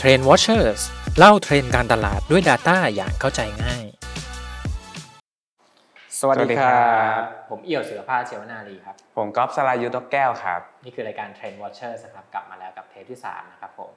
[0.00, 0.80] Trend Watchers
[1.18, 3.84] เล่าเทรนด์การตลาดด้วย Data อย่างเข้าใจง่าย
[6.20, 6.86] สวัสดีครั
[7.18, 7.20] บ
[7.50, 13.90] ผมเอี่ยวเสือผ้าเชวนารีครับ ผมก๊อฟสลายุทธแก้วครับ นี่คือรายการ Trend Watchers นะครับ กลับมาแล้วกับเทปที่ 3 นะครับผม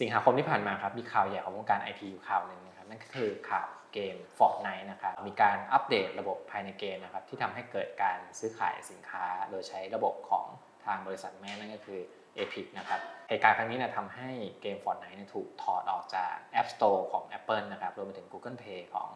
[0.00, 10.46] สิงหาคมที่ผ่านมาครับ มีข่าวใหญ่ของวงการ IT อยู่ข่าวหนึ่งนะครับ นั่นก็คือข่าวเกม Fortnite นะครับ มีการอัปเดตระบบภายในเกมนะครับที่ทำให้เกิดการซื้อขายสินค้า โดยใช้ระบบของ
[10.84, 12.00] ทางบริษัทแม่นั่นก็คือ
[12.40, 19.08] Epic นะครับเหตุการณ์ครั้งนี้เนี่ยทำให้เกม Fortnite เนี่ยถูกถอดออกจาก App Store ของ Apple นะครับรวมไปถึง Google Play ของ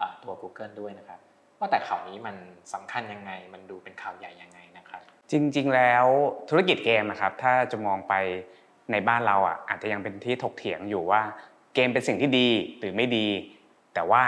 [0.00, 1.18] อาตัว Google ด้วยนะครับ
[1.58, 2.36] ว่าแต่ข่าวนี้มัน
[2.74, 6.06] สำคัญยังไง มันดูเป็นข่าวใหญ่ยังไงนะครับ จริง ๆ แล้ว
[6.48, 8.14] ธุรกิจเกมนะครับถ้าจะมองไป
[8.92, 11.22] ในบ้านเราอะอาจจะยังเป็นที่ถกเถียงอยู่ว่า
[11.74, 12.48] เกมเป็นสิ่งที่ดี
[12.78, 13.26] หรือไม่ดี
[13.94, 14.22] แต่ว่า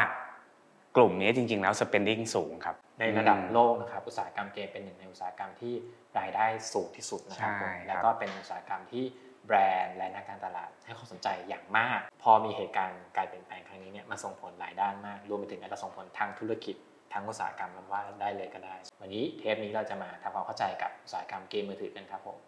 [0.96, 5.74] กลุ่มนี้จริง ๆ แล้ว spending สูงครับในระดับโลกนะครับอุตสาหกรรมเกมเป็นหนึ่งในอุตสาหกรรมที่
[6.20, 9.05] รายได้สูงที่สุดนะครับใช่ผมครับแล้วก็เป็นอุตสาหกรรมที่
[9.47, 16.77] แบรนด์และนักการตลาดให้ความสนใจอย่างมาก พอมีเหตุการณ์การเปลี่ยนแปลงครั้งนี้เนี่ยมาส่งผลหลายด้านมาก รวมไปถึงอาจจะส่งผลทางธุรกิจ
[17.13, 22.38] ทางอุตสาหกรรมมันว่าได้เลยก็ได้ วันนี้เทปนี้เราจะมาทำความเข้าใจกับอุตสาหกรรมเกมมือถือกันครับผม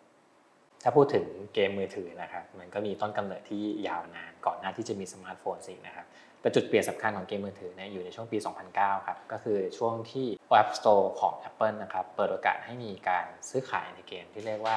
[0.82, 6.06] ถ้าพูดถึงเกมมือถือนะครับ มันก็มีต้นกำเนิดที่ยาวนานก่อนหน้าที่จะมีสมาร์ทโฟนสินะครับ
[6.40, 8.38] แต่จุดเปลี่ยนสำคัญของเกมมือถือเนี่ยอยู่ในช่วงปี
[8.72, 10.26] 2009 ครับ ก็คือช่วงที่
[10.60, 14.76] App Store ของ Apple นะครับ เปิดโอกาสให้มีการซื้อขายในเกมที่เรียกว่า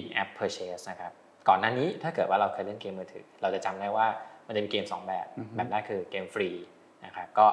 [0.00, 1.12] in-app purchase นะครับ
[1.48, 4.06] ก่อนหน้านี้ถ้าเกิดว่าเราเคยเล่นเกมมือถือ เราจะจำได้ว่า
[4.46, 6.50] มันจะมีเกม 2 แบบอือฮึแบบแรกคือเกมฟรี
[7.04, 7.46] นะครับก็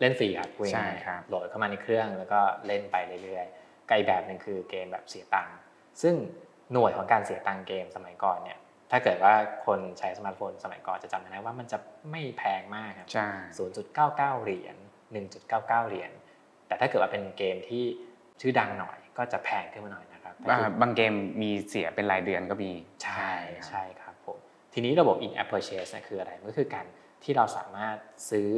[0.00, 5.56] เล่นฟรีครับพูดใช่ง่ายๆครับโหลดเข้ามาในเครื่องแล้วก็เล่นไปเรื่อยๆกับอีกแบบหนึ่งคือเกมแบบเสียตังค์
[6.02, 6.14] ซึ่ง
[6.72, 8.58] หน่วยของการเสียตังค์เกมสมัยก่อนเนี่ย
[8.90, 9.34] ถ้าเกิดว่า
[9.66, 11.78] คนใช้สมาร์ทโฟนสมัยก่อนจะจำได้ว่ามันจะ
[12.10, 13.28] ไม่แพงมากครับใช่
[13.86, 14.76] 0.99เหรียญ
[15.32, 16.10] 1.99เหรียญ
[16.66, 17.84] แต่ถ้าเกิดว่าเป็นเกมที่
[18.40, 22.72] ชื่อดังหน่อยก็จะแพงขึ้นมาหน่อยนะครับว่าบางเกมมีเสียเป็นรายเดือนก็มี
[23.04, 24.38] ใช่ครับใช่ครับผม
[24.72, 26.86] ทีนี้ระบบ in-app purchase เนี่ยคืออะไรมันก็คือการ
[27.24, 27.96] ที่เราสามารถ
[28.30, 28.50] ซื้อ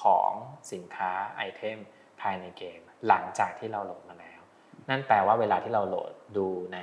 [0.00, 0.32] ของ
[0.72, 1.78] สินค้าไอเทม
[2.20, 4.40] ภายในเกม หลังจากที่เราโหลดมาแล้ว
[4.88, 6.78] นั่นแปลว่าเวลาที่เราโหลดดูใน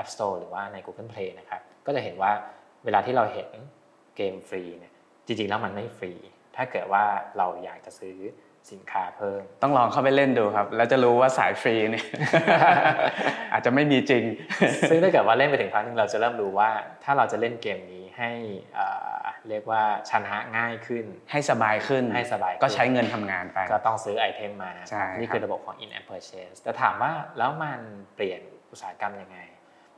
[0.00, 2.32] App Store หรือว่าใน Google Play นะครับก็จะเห็นว่า
[2.84, 3.50] เวลาที่เราเห็น
[4.16, 4.92] เกมฟรีเนี่ย
[5.26, 6.12] จริงๆแล้วมันไม่ฟรี
[6.56, 7.04] ถ้าเกิดว่า
[7.38, 8.16] เราอยากจะซื้อ
[8.72, 12.06] สินค้าเพิ่ม ต้องลองเข้าไปเล่นดูครับ แล้วจะรู้ว่าสายฟรีเนี่ย
[13.52, 14.24] อาจจะไม่มีจริง
[14.90, 16.70] ซึ่งถ้าเกิดว่าเล่นไปถึงครั้งหนึงเราจะเริ่มรู้ว่า
[17.04, 18.30] ถ้าเราจะเล่นเกมนี้ให้
[18.74, 18.86] เอ่
[19.22, 27.80] อเรียกว่าชนะง่ายขึ้น ให้สบายขึ้นให้สบายขึ้นก็ใช้เงินทำงานไป ก็ต้องซื้อไอเทมมาใช่นี่ครับคือระบบของ in-app purchase แต่ถามว่าแล้วมัน
[28.16, 28.40] เปลี่ยน
[28.70, 29.38] อุตสาหกรรมยังไง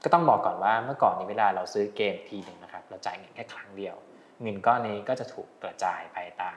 [0.04, 3.96] ก็ต้องบอกก่อนว่าเมื่อก่อนนี้เวลาเราซื้อเกมทีหนึ่งนะครับเราจ่ายเงินแค่ครั้งเดียว
[4.42, 6.56] เงินก้อนนี้ก็จะถูกกระจายไปตาม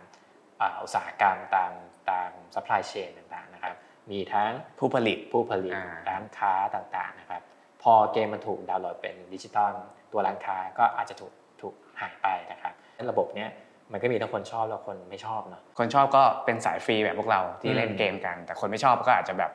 [0.61, 1.71] อ่าอุตสาหกรรมตาม
[2.09, 3.75] ตาม supply chain ต่างๆนะครับ
[4.11, 7.41] มีทั้งผู้ผลิตผู้ผลิตอ่าร้านค้าต่างๆนะครับ
[7.83, 9.73] พอเกมมันถูกดาวน์โหลดเป็นดิจิตอล
[10.11, 12.73] ตัวร้านค้าก็อาจจะถูกถูกหายไปนะครับ
[13.11, 13.49] ระบบเนี้ย
[13.91, 19.51] มันก็มีทั้งคนชอบและคนไม่ชอบเนาะคนชอบก็เป็นสายฟรีแบบพวกเราที่เล่นอืมเกมกัน แต่คนไม่ชอบก็อาจจะแบบ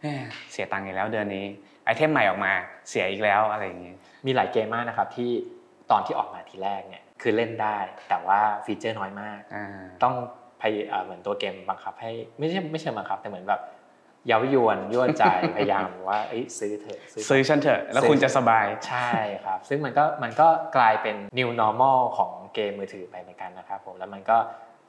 [0.00, 0.18] เอ้ย
[0.52, 1.46] เสียตังค์อีกแล้วเดือนนี้
[1.84, 2.52] ไอเทมใหม่ออกมา
[2.88, 3.94] เสียอีกแล้วอะไรอย่างงี้
[4.26, 5.30] มีหลายเกมมากนะครับที่
[5.90, 7.76] ตอนที่ออกมาทีแรกเนี่ยคือเล่นได้
[8.08, 9.66] แต่ว่าฟีเจอร์น้อยมากอ่า
[10.02, 10.14] ต้อง
[10.60, 13.60] พยเอ่อเหมือนตัวเกมบังคับให้ไม่ใช่ไม่ใช่บังคับแต่เหมือนแบบ
[14.26, 15.24] เย้ายวนยั่วใจ
[15.56, 19.10] พยายามว่าเอ้ยซื้อเถอะซื้อเถซื้ออะฉันเถอะแล้วคุณจะสบายใช่
[19.44, 24.36] ครับ ซึ่งมันก็มันก็กลายเป็น new normal ของเกมมือถือไปเหมือนกันนะครับผมแล้วมันก็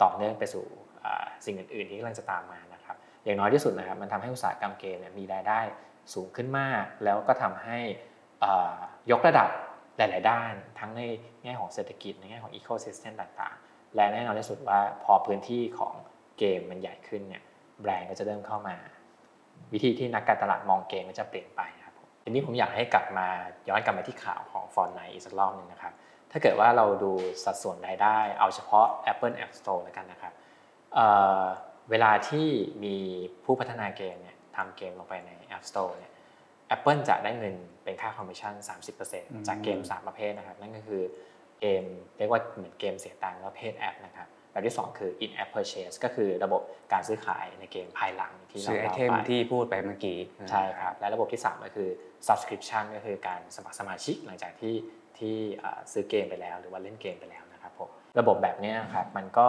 [0.04, 0.66] ต่อเนื่องไปสู่
[1.06, 5.60] อ่าสิ่งอื่น ๆ ที่กำลังจะตามมานะครับ อย่างน้อยที่สุดนะครับมันทำให้อุตสาหกรรมเกมเนี่ยมีรายได้
[6.14, 7.80] สูงขึ้นมาก แล้วก็ทำให้
[9.12, 9.50] ยกระดับ
[9.98, 11.02] หลาย ๆ ด้าน ทั้งใน
[11.44, 15.94] แง่ของเศรษฐกิจในแง่ของ ecosystem ต่างๆ และแน่นอนที่สุดว่าพอพื้นที่ของ
[16.38, 17.44] เกมมันใหญ่ขึ้นเนี่ย
[17.82, 18.76] แบรนด์ก็จะเริ่มเข้ามา
[19.74, 21.94] วิธีที่นักการตลาดมองเกมก็จะเปลี่ยนไปครับ
[22.24, 23.28] ทีนี้ผมอยากให้กลับมา
[23.70, 25.94] ย้อนกลับมาที่ข่าวของฟอนไนอีกสักรอบหนึ่งนะครับ
[26.32, 27.12] ถ้าเกิดว่าเราดู
[27.44, 30.34] สัดส่วนรายได้ เอาเฉพาะ Apple App Store แล้วกันนะครับ
[30.94, 32.48] เวลาที่
[32.84, 32.96] มี
[33.44, 36.12] ผู้พัฒนาเกมเนี่ย ทำเกมลงไปใน App Store เนี่ย
[36.76, 38.54] Apple จะได้เงินเป็นค่าคอมมิชชั่น
[39.02, 41.04] 30%จากเกม 3 ประเภทนะครับ นั่นก็คือ
[41.62, 41.84] เกม
[42.18, 46.62] เรียกว่าเหมือนเกมเสียตังค์ประเภทแอปนะครับแบบที่ 2 คือ in-app purchase ก็คือระบบ
[46.94, 50.18] การซื้อขายในเกมภายหลังที่เราซื้อไอเล่าเทมไปที่พูดไปเมื่อกี้
[50.50, 51.90] ใช่ครับ และระบบที่ 3 ก็คือ
[52.28, 54.76] subscription ก็คือการสมัครสมาชิกหลังจากที่
[55.18, 57.90] ที่เอ่อซื้อเกมไปแล้ว หรือว่าเล่นเกมไปแล้วนะครับผม
[58.20, 59.48] ระบบแบบเนี้ยครับมันก็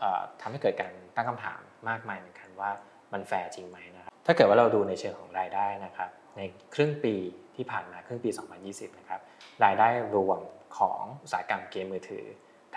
[0.00, 2.70] เอ่อทำให้เกิดการตั้งคำถามมากมายเหมือนกันว่า
[3.12, 3.93] มันแฟร์จริงไหมนะครับ
[4.26, 6.40] ถ้าเกิดว่าเราดูในเชิงของรายได้นะครับ ใน
[6.74, 7.14] ครึ่งปี
[7.56, 8.30] ที่ผ่านมาครึ่งปี
[8.64, 9.20] 2020 นะครับ
[9.64, 10.40] รายได้รวม
[10.78, 12.24] ของอุตสาหกรรมเกมมือถือ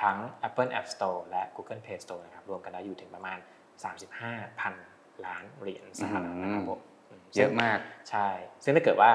[0.02, 0.18] ทั้ง
[0.48, 3.38] Apple App Store และ Google Play Store นะครับ รวมกันแล้วอยู่ถึงประมาณ
[4.52, 6.80] 35,000 ล้านเหรียญสหรัฐนะครับผม
[7.36, 7.78] เยอะมาก
[8.10, 8.28] ใช่
[8.64, 9.12] ซึ่งถ้าเกิดว่า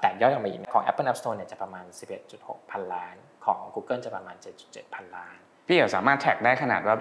[0.00, 1.84] แตกย่อยออกมาอีกของ Apple App Store เนี่ยจะประมาณ
[2.28, 5.36] 11.6 พันล้าน ของ Google จะประมาณ 7.7 พันล้าน
[5.66, 6.96] พี่เอ๋สามารถแท็กได้ขนาดว่า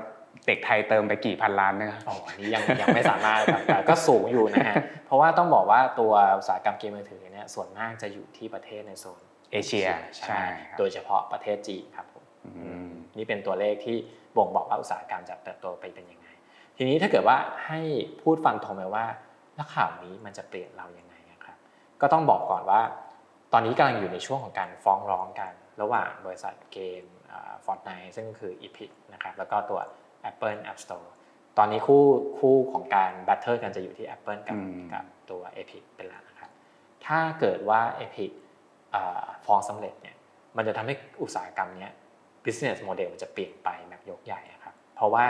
[0.48, 4.76] เด็กไทยเติมไปกี่พันล้านนะครับอ๋ออันนี้ยังยังไม่สามารถครับแต่ก็สูงอยู่นะฮะ
[5.06, 9.88] เพราะว่าต้องบอกว่าตัวอุตสาหกรรมเกมมือถือเนี่ยส่วนมากจะอยู่ที่ประเทศในโซนเอเชีย
[10.20, 10.42] ใช่
[10.78, 12.24] โดยเฉพาะประเทศจีนครับผม
[13.18, 13.98] นี่เป็นตัวเลขที่
[14.38, 16.28] บ่งบอกว่าอุตสาหกรรมจะเติบโตไปเป็นยังไง
[16.78, 17.38] ทีนี้ถ้าเกิดว่า
[17.68, 17.82] ให้
[18.22, 19.06] พูดฟันธงไปว่า
[19.56, 21.58] แล้วข่าวนี้มันจะเปลี่ยนเรายังไงครับ
[22.02, 22.82] ก็ต้องบอกก่อนว่า
[23.54, 25.52] ตอนนี้กำลังอยู่ในช่วงของการฟ้องร้องกัน
[25.82, 27.04] ระหว่างบริษัทเกม
[27.66, 29.80] Fortnite ซึ่งคือ Epic นะครับแล้วก็ตัว
[30.30, 31.10] Apple App Store
[31.58, 32.04] ตอนนี้คู่
[32.40, 34.58] คู่ของการ battle กันจะอยู่ที่ Apple กับ
[34.94, 36.52] กับตัว Epic เป็นหลักนะครับ
[37.06, 38.32] ถ้าเกิดว่า Epic
[39.46, 40.16] ฟ้องสำเร็จเนี่ย
[40.58, 41.90] มันจะทำให้อุตสาหกรรมนี้
[42.46, 45.26] business model จะเปลี่ยนไปแบบยกใหญ่ครับ เพราะว่า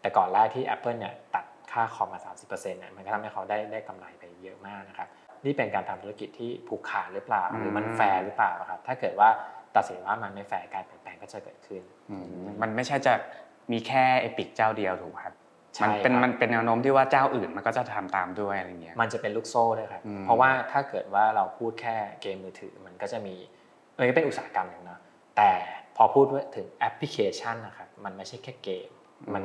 [0.00, 5.08] แต่ก่อนแรกที่ Apple เนี่ยตัดค่าคอมมา 30%เนี่ยมันก็ทำให้เขาได้ได้กำไรไปเยอะมากนะครับ
[5.44, 9.28] นี่เป็นการทำธุรกิจที่ผูกขาดหรือเปล่า หรือมันแฟร์หรือเปล่าครับ ถ้าเกิดว่า
[9.76, 11.82] ตัดสินว่ามันไม่แฟร์การเปลี่ยนแปลงก็จะเกิดขึ้น
[12.62, 13.14] มันไม่ใช่จะ
[13.72, 15.34] มีแค่ Epic เจ้าเดียวถูกครับ
[15.82, 23.34] มันเป็นมันเป็นแนวโน้มที่ว่าเจ้าอื่นมันก็จะทำตามด้วยอะไรเงี้ยมันจะเป็นลูกโซ่เลยครับเพราะว่าถ้าเกิดว่าเราพูดแค่เกมมือถือมันก็จะมี
[23.98, 25.00] มันก็เป็นอุตสาหกรรมหนึ่งเนาะ
[25.36, 25.50] แต่
[25.96, 26.24] พอพูด
[26.56, 28.90] ถึงแอปพลิเคชันนะครับมันไม่ใช่แค่เกม
[29.34, 29.44] มัน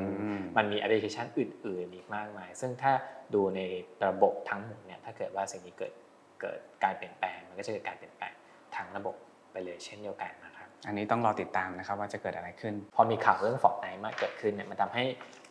[0.57, 2.93] มันมีแอปพลิเคชันอื่นๆอีกมากมาย ซึ่งถ้า
[3.33, 3.61] ดูใน
[4.05, 5.93] ระบบทั้งหมดเนี่ยถ้าเกิดว่าสิ่งนี้เกิด
[6.41, 8.33] เกิดการเปลี่ยนแปลง มันก็จะเกิดการเปลี่ยนแปลง
[8.75, 9.15] ทั้งระบบ
[9.51, 15.03] ไปเลยเช่นเดียวกันนะครับ อันนี้ต้องรอติดตามนะครับว่าจะเกิดอะไรขึ้น พอมีข่าวเรื่อง Fortnite มากเกิดขึ้นเนี่ยมันทำให้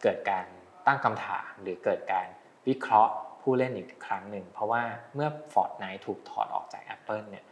[0.02, 0.44] เกิดการ
[0.86, 2.26] ตั้งคำถามหรือเกิดการ
[2.68, 4.82] วิเคราะห์ผู้เล่นอีกครั้งหนึ่ง เพราะว่า
[5.14, 7.44] เมื่อ Fortnite ถูกถอดออกจาก Apple เนี่ย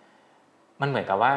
[0.80, 1.32] มันเหมือนกับว่า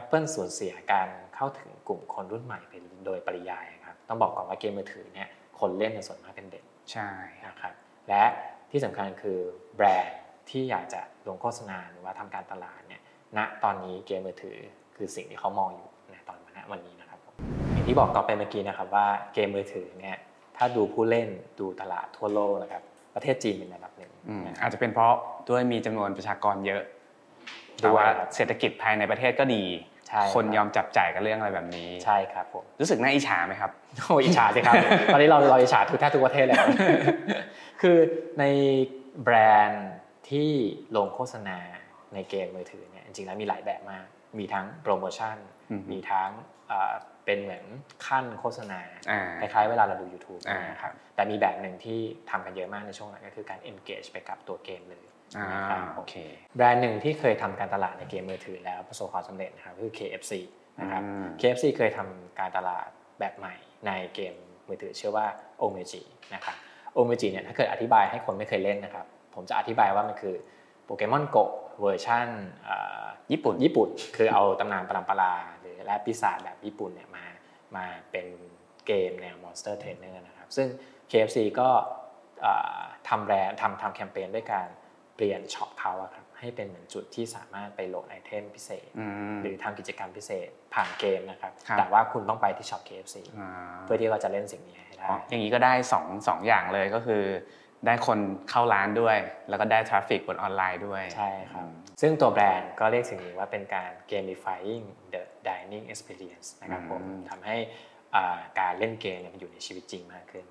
[0.00, 2.72] Apple สูญเสียการเข้าถึงกลุ่มคนรุ่นใหม่ไป
[3.06, 5.28] โดยปริยายครับต้องบอกก่อนว่าเกมมือถือเนี่ย
[5.60, 7.08] คนเล่นในส่วนมากเป็นเด็กใช่
[7.46, 7.74] นะครับ
[8.08, 8.24] และ
[8.70, 9.38] ที่สำคัญคือ
[9.76, 10.18] แบรนด์
[10.50, 13.02] ที่อยากจะลงโฆษณาหรือว่าทำการตลาดเนี่ย
[13.36, 14.58] ณตอนนี้เกมมือถือ
[14.98, 16.38] คือสิ่งที่เขามองอยู่ในตอน
[16.72, 17.18] วันนี้นะครับ
[17.72, 20.16] อย่างที่บอกก่อนไปเมื่อกี้นะครับว่าเกมมือถือเนี่ย
[20.56, 21.28] ถ้าดูผู้เล่น
[21.60, 22.82] ดูตลาดทั่วโลกนะครับ
[23.14, 24.10] ประเทศจีนเป็นอันดับหนึ่ง
[24.60, 25.14] อาจจะเป็นเพราะ
[25.48, 26.82] ด้วยมีจำนวนประชากรเยอะ
[27.82, 28.04] แต่ว่า
[28.34, 29.64] เศรษฐกิจภายในประเทศก็ดี
[30.34, 34.74] คนยอมจับจ่ายกับเรื่องอะไรแบบนี้ใช่ครับผมรู้สึกน่าอิจฉาไหมครับโอ้อิจฉาสิครับ
[35.12, 36.56] ตอนนี้เราเราอิจฉาทุกแทบทุกประเทศเลย
[37.80, 37.96] คือ
[38.40, 38.44] ใน
[39.24, 39.36] แบร
[39.66, 39.88] นด์
[40.30, 40.50] ที่
[40.96, 41.58] ลงโฆษณา
[42.14, 44.06] ในเกมมือถือเนี่ยจริงๆแล้วมีหลายแบบมาก
[44.38, 45.36] มีทั้งโปรโมชั่น
[45.92, 46.30] มีทั้ง
[47.24, 47.64] เป็นเหมือน
[48.06, 48.80] ขั้นโฆษณา
[49.40, 55.04] คล้ายๆเวลาเราดู YouTube นะครับแต่มีแบบหนึ่งที่ทำกันเยอะมากในช่วงหลังก็คือการ engage ไปกับตัวเกมเลย
[55.96, 56.14] โอเค
[56.56, 60.32] แบรนด์หนึ่งที่เคยทำการตลาดในเกมมือถือแล้วประสบความสำเร็จนะครับคือ KFC
[60.80, 61.02] นะครับ
[61.40, 62.88] KFC เคยทำการตลาด
[63.18, 63.54] แบบใหม่
[63.86, 64.34] ในเกม
[64.68, 65.26] มือถือชื่อว่า
[65.62, 66.02] Omeji
[66.34, 66.56] นะครับ
[66.96, 70.34] Omeji เนี่ยถ้าเกิดอธิบายให้คนไม่เคยเล่นนะครับ ผมจะอธิบายว่ามันคือ
[70.88, 71.36] Pokémon Go
[71.80, 72.28] เวอร์ชัน
[73.32, 77.24] ญี่ปุ่นญี่ปุ่น คือเอาตำนานปรำปราหรือและปีศาจแบบญี่ปุ่นเนี่ยมา
[77.76, 78.26] มาเป็น
[78.86, 80.68] เกมแนว Monster Trainer นะครับ ซึ่ง
[81.10, 81.68] KFC ก็
[83.08, 84.68] ทำแบรนด์ทำทำแคมเปญด้วยการ
[85.16, 88.88] เปลี่ยนช็อปเขาครับให้เป็นเหมือนจุดที่สามารถไปโหลดไอเทมพิเศษ
[89.42, 93.16] หรือทำกิจกรรมพิเศษผ่านเกมนะครับ แต่ว่าคุณต้องไปที่ช็อป KFC
[93.84, 97.24] เพื่อที่ว่าจะเล่นสิ่งนี้ให้ได้ อย่างนี้ก็ได้2อสองอย่างเลยก็คือ
[97.86, 98.18] ได้คน
[98.50, 99.16] เข้าร้านด้วย
[99.48, 101.66] แล้วก็ได้ traffic บนออนไลน์ด้วย ใช่ครับ
[102.00, 107.56] ซึ่งตัวแบรนด์ก็เรียกสิ่งนี้ว่าเป็นการ gamifying the dining experience นะครับผมทำให้
[108.60, 110.44] การเล่นเกมมันอยู่ในชีวิตจริงมากขึ้น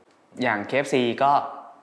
[0.43, 1.31] อย่าง KFC ก็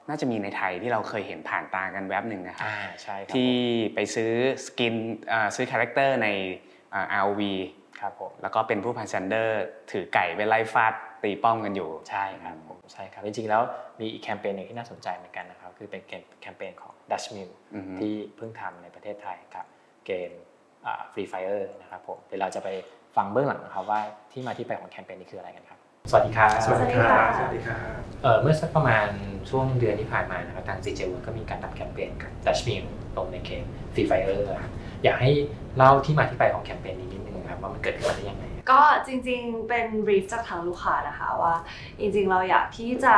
[0.08, 2.70] น่าจะมีในไทยที่เราเคยเห็นผ่านตากันแวบหนึ่งนะครับ
[3.02, 3.52] ใช่ที่
[3.94, 4.32] ไปซื้อ
[4.66, 4.94] skin
[5.54, 6.28] ซื้อ character ใน
[7.20, 7.42] ROV
[8.00, 13.62] ครับผมแล้วก็เป็นผู้พันแซนเดอร์ส ถือไก่ไปไล่ฟาดตีป้อมกันอยู่ ใช่ครับผม ใช่ครับ จริงๆ แล้ว
[14.00, 16.02] มีอีกแคมเปญหนึ่งที่น่าสนใจเหมือนกันนะครับ คือเป็น
[16.42, 17.50] แคมเปญของ Dutch Mill
[17.98, 19.64] ที่เพิ่งทำในประเทศไทยกับ
[20.06, 20.30] เกม
[21.12, 22.68] Free Fire นะครับผมเดี๋ยวเราจะไป
[23.16, 24.00] ฟังเบื้องหลังนะครับว่า
[24.32, 25.78] ที่มาที่ไปของแคมเปญนี้คืออะไรกันครับ
[26.10, 27.78] สวัสดีครับ สวัสดีครับสวัสดีครับ
[28.40, 29.08] เมื่อสักประมาณ
[29.50, 32.84] ช่วงเดือนที่ผ่านมานะครับทาง CJ ก็มีการทำแคมเปญกับ Dutch Mill
[33.16, 33.64] ลงในเกม
[33.94, 34.72] Free Fire ครับ
[35.04, 35.30] อยากให้
[35.76, 41.54] เล่าที่มาที่ไปของแคมเปญนี้นิดนึง ครับว่ามันเกิดขึ้นมาได้ยังไง ก็จริงๆเป็น brief จากทางลูกค้านะคะว่า
[41.99, 43.14] จริงๆเราอยากที่จะ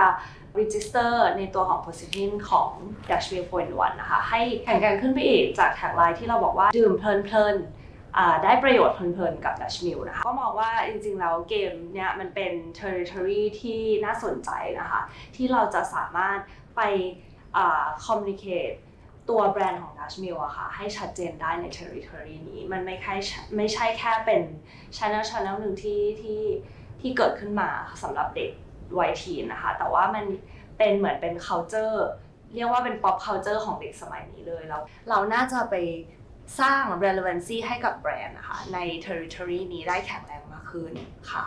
[0.59, 2.71] register ในตัวของ position ของ
[3.09, 14.51] Dutch Mill Point One นะคะ ให้แข่งกันขึ้นไปอีกจากแท็กไลน์ที่เราบอกว่า ดื่มเพลินๆได้ประโยชน์เพลินๆกับ Dutch Mill นะคะ ก็มองว่าจริงๆ แล้วเกมเนี้ยมันเป็น territory ที่น่าสนใจ
[14.81, 15.01] นะคะ
[15.37, 16.39] ที่เราจะสามารถ
[16.77, 16.81] ไป
[18.05, 18.77] communicate
[19.29, 23.15] ตัวแบรนด์ของ Dutch Mill อะค่ะให้ชัดเจนได้ใน territory นี้ มันไม่ใช่
[23.57, 24.43] ไม่ใช่แค่เป็น
[24.97, 26.43] channel channel หนึ่งที่ที่
[27.01, 27.71] ที่เกิดขึ้นมา
[28.03, 28.51] สำหรับเด็ก
[28.99, 30.25] วัยทีนนะคะ แต่ว่ามัน
[30.79, 31.97] เป็นเหมือนเป็น culture
[32.55, 35.75] เรียกว่าเป็น pop culture ของเด็กสมัยนี้เลยแล้วเราน่าจะไป
[36.61, 40.93] สร้าง relevancy ให้กับแบรนด์นะคะใน territory นี้ได้แข็งแรงมากขึ้น
[41.33, 41.47] ค่ะ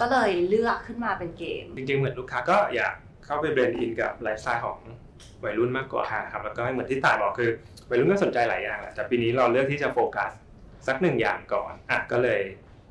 [0.00, 2.94] ก็เลยเลือกขึ้นมาเป็นเกม จริงๆ เหมือนลูกค้าก็อยาก
[3.24, 4.78] เข้าไป blend in กับไลฟ์สไตล์ของ
[5.44, 7.50] วัยรุ่นมากกว่าครับแล้วก็เหมือนที่ตายบอกคือ
[7.90, 10.30] วัยรุ่นก็สนใจหลายอย่างแหละแต่ปีนี้เราเลือกที่จะโฟกัส
[10.86, 12.40] สักหนึ่งอย่างก่อนอะก็เลย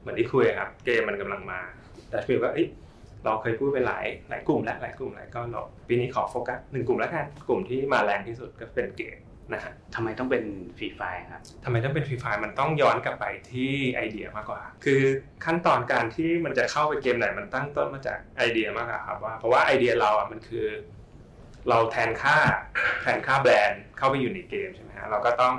[0.01, 1.59] เหมือนที่คุยครับ เกมมันกำลังมา
[2.11, 2.67] Dutch Mill ก็เอ้ย
[3.25, 9.17] เราเคยพูดไปหลายหลายกลุ่มแล้วหลายกลุ่มหลายก็เราปีนี้ขอโฟกัสหนึ่งกลุ่มแล้วกันกลุ่มที่มาแรงที่สุดก็เป็นเกม
[9.53, 10.43] นะฮะทำไมต้องเป็น
[10.77, 11.01] Free Fire
[11.31, 15.01] ครับทำไมต้องเป็น Free Fire มันต้องย้อนกลับไปที่ไอเดียมากกว่า คือ
[15.45, 20.65] ขั้นตอนการที่มันจะเข้าไปเกมไหนมันตั้งต้นมาจากไอเดียมากกว่าครับว่าเพราะว่าไอเดียเราอะมันคือ
[21.69, 22.37] เราแทนค่า
[23.01, 25.55] แทนค่าแบรนด์เข้าไปอยู่ในเกมใช่ไหมฮะเราก็ต้อง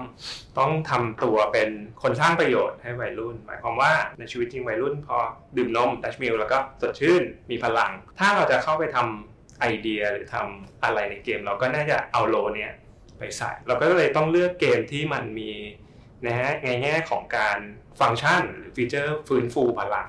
[0.58, 1.68] ต้องทำตัวเป็น
[2.02, 5.16] คนสร้างประโยชน์ให้วัยรุ่น หมายความว่าในชีวิตจริงวัยรุ่นพอ
[5.56, 12.72] ดื่มนมดัชมิลแล้วก็สดชื่นมีพลัง ถ้าเราจะเข้าไปทำไอเดียหรือทำอะไรในเกม เราก็น่าจะเอาโลเนี่ย
[13.18, 15.52] ไปใส่ เราก็เลยต้องเลือกเกมที่มันมี
[16.26, 17.58] นะฮะในแง่ของการ
[18.00, 20.08] ฟังก์ชันหรือ feature ฟื้นฟูพลัง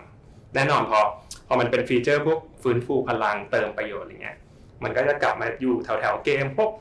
[0.55, 0.99] แน่นอนพอ
[1.47, 4.37] พอมันเป็น feature พวกฟื้นฟูพลังเติมประโยชน์อย่างเงี้ย
[4.83, 6.71] มันก็จะกลับมาอยู่แถวแถวๆเกมพวก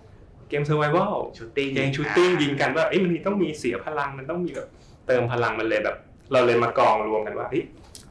[0.49, 4.69] เกม survival ชูตติ้งเกมชูตติ้งยิงกันว่าเอ้ยมันมีต้องมีเสียพลังมันต้องมีแบบ
[5.07, 5.97] เติมพลังมันเลยแบบ
[6.33, 7.65] เราเลยมากองรวมกันว่าเอ้ย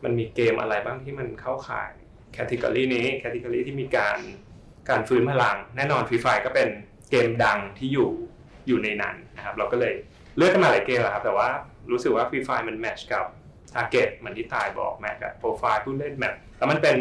[0.04, 1.92] มันมีเกมอะไรบ้างที่มันเข้าข่าย
[2.34, 4.18] category นี้ category ที่มีการ
[4.90, 6.70] การฟื้นพลัง แน่นอน Free Fire ก็เป็น
[7.12, 8.10] เกมดังที่อยู่
[8.68, 9.94] อยู่ในนั้นนะครับ เราก็เลย
[10.38, 11.50] เลือกกันมาหลายเกมแหละครับ แต่ว่า
[11.92, 13.26] รู้สึกว่า Free Fire มัน match กับ
[13.74, 16.96] target เหมือนที่ตายบอก match กับโปรไฟล์ผู้เล่น match แล้วมันเป็น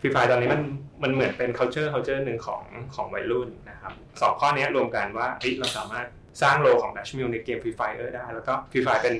[0.00, 0.62] Free Fire ตอนนี้มัน
[1.02, 2.62] มันเหมือนเป็น culture culture หนึ่งของ
[2.94, 6.06] ของวัยรุ่นนะครับสองข้อนี้รวมกันว่าเฮ้ยเราสามารถ
[6.42, 9.14] สร้างโลของ Dash Mill ในเกม Free Fire ได้ แล้วก็ Free Fire เป็น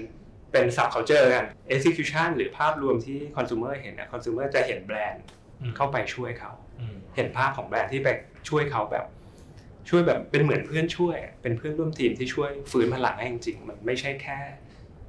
[0.53, 5.25] เป็น sub culture กัน execution หรือภาพรวมที่ consumer เห็นนะ consumer จะเห็นแบรนด์
[5.77, 6.53] เข้าไปช่วยเขา
[7.17, 8.09] เห็นภาพของแบรนด์ที่ไป
[8.49, 9.05] ช่วยเขาแบบ
[9.89, 14.39] ช่วยแบบเป็นเหมือนเพื่อนช่วย เป็นเพื่อนร่วมทีมที่ช่วยฟื้นพลังให้จริงๆ มันไม่ใช่แค่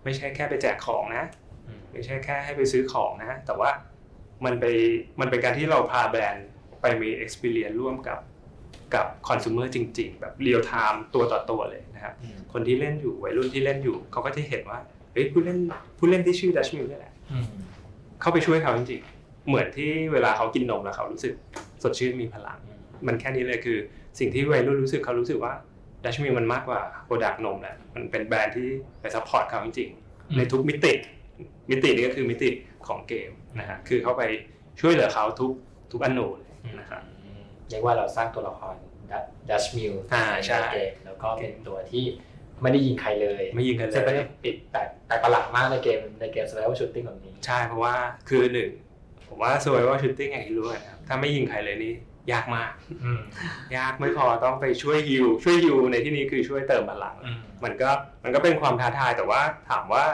[0.04, 1.26] ไม่ใช่แค่ไปแจกของนะ
[1.92, 3.70] ไม่ใช่แค่ให้ไปซื้อของนะ แต่ว่า
[4.46, 4.66] มันไป
[5.20, 6.48] มันเป็นการที่เราพาแบรนด์
[6.82, 8.20] ไปมี experience ร่วมกับ
[8.96, 12.14] กับคอน sumer จริง ๆ แบบเรียลไทม์ตัวต่อตัวเลยนะครับ
[12.54, 14.80] คนที่เล่นอยู่วัยรุ่นที่เล่นอยู่เขาก็จะเห็นว่า
[15.14, 15.58] เฮ้ยผู้เล่น
[15.98, 17.14] ผู้เล่นที่ชื่อ Dutch Mill นี่แหละ
[18.22, 21.34] เข้าไปช่วยเขาจริงๆ เหมือนที่เวลาเขากินนมแล้วเขารู้สึก
[21.84, 22.60] สดชื่นมีพลัง
[23.08, 23.78] มันแค่นี้เลยคือ
[24.20, 25.54] สิ่งที่วัยรุ่นรู้สึกเขารู้สึกว่า
[26.06, 28.68] Dutch Mill มันมากกว่า product นมแหละมันเป็นแบรนด์ที่
[29.02, 30.94] ไป support เขาจริงๆในทุกมิติ
[31.70, 32.50] มิตินี้ก็คือมิติ
[32.88, 34.24] ของเกมนะฮะคือเขาไป
[34.80, 35.52] ช่วยเหลือเขาทุก
[35.92, 37.02] ทุกอณูเลยนะครับ
[37.70, 38.76] เรียกว่าเราสร้างตัวละคร
[39.50, 42.06] Dutch Mill อ่าใช่เกมแล้วก็เป็นตัวที่
[42.62, 47.96] ไม่ได้ยิงใครเลย ไม่ยิงกันเลซึ่งเป็นยปิดแปลกแปลกประหลาดมากในเกมในเกม survival shooting แบบนี้ ใช่เพราะว่า
[48.30, 48.70] คือหนึ่ง
[49.28, 51.94] ผมว่า survival shooting อย่างที่รู้นะครับถ้าไม่ยิงใครเลยนี่
[52.32, 52.72] ยากมาก
[53.78, 57.16] ยากไม่พอต้องไปช่วยฮิวช่วยฮิวในที่นี้คือช่วยเติมพลัง
[57.64, 57.90] มันก็
[58.24, 60.06] มันก็เป็นความท้าทายแต่ว่าถามว่า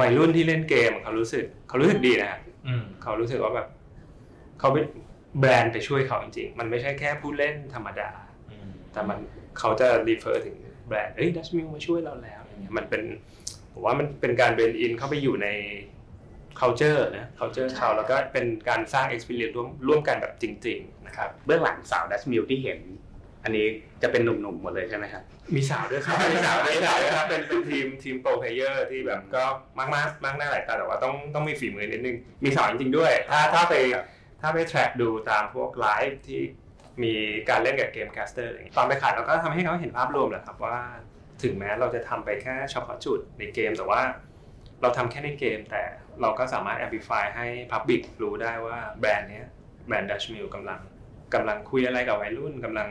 [0.00, 2.40] วัยรุ่นที่เล่นเกมเขารู้สึก เขารู้สึกดีนะครับ
[3.02, 3.68] เขารู้สึกว่าแบบ
[4.60, 4.84] เขาเป็น
[5.40, 8.10] แบรนด์ไปช่วยเขาจริงๆ มันไม่ใช่แค่ผู้เล่นธรรมดา
[8.92, 9.18] แต่มัน
[9.58, 10.56] เขาจะ refer ถึง
[10.88, 13.02] แบรนด์เอ้ย Dutch Mill มาช่วยเราแล้วอย่างเงี้ยมันเป็น
[13.72, 15.48] ผมว่ามันเป็นการ blend in เข้าไปอยู่ใน
[16.60, 22.78] culture นะ culture เขาแล้วก็เป็นการสร้าง experience ร่วมร่วมกันแบบจริง ๆ นะครับ เบื้องหลังสาว Dutch Mill ที่เห็น
[23.44, 23.66] อันนี้
[24.02, 25.22] จะเป็นหนุ่มๆหมดเลยใช่ไหมครับ
[25.54, 29.42] มีสาวด้วยครับมีสาวด้วยสาวด้วยครับเป็นเป็นทีมทีม pro player ที่แบบก็
[29.78, 33.74] มากมากมากหน้าหลายตาแต่ว่าต้องต้องมีฝีมือนิดนึงมีสาวจริงๆด้วย ถ้าถ้าไป
[34.40, 36.40] ถ้าไป track ดูตามพวกไลฟ์ที่
[37.02, 37.14] มี
[37.48, 40.76] การเล่นกับเกมแคสเตอร์อะไรอย่างเงี้ยตอนไปขายเราก็ทำให้เขาเห็นภาพรวมแหละครับว่า
[41.42, 44.00] ถึงแม้เราจะทำไปแค่เฉพาะจุดในเกมแต่ว่า
[44.82, 45.82] เราทำแค่ในเกม แต่
[46.20, 49.46] เราก็สามารถ amplify ให้ Public รู้ได้ว่าแบรนด์เนี้ย
[49.86, 50.80] แบรนด์ Dutch Mill กำลัง
[51.34, 52.88] กำลังคุยอะไรกับวัยรุ่นกำลัง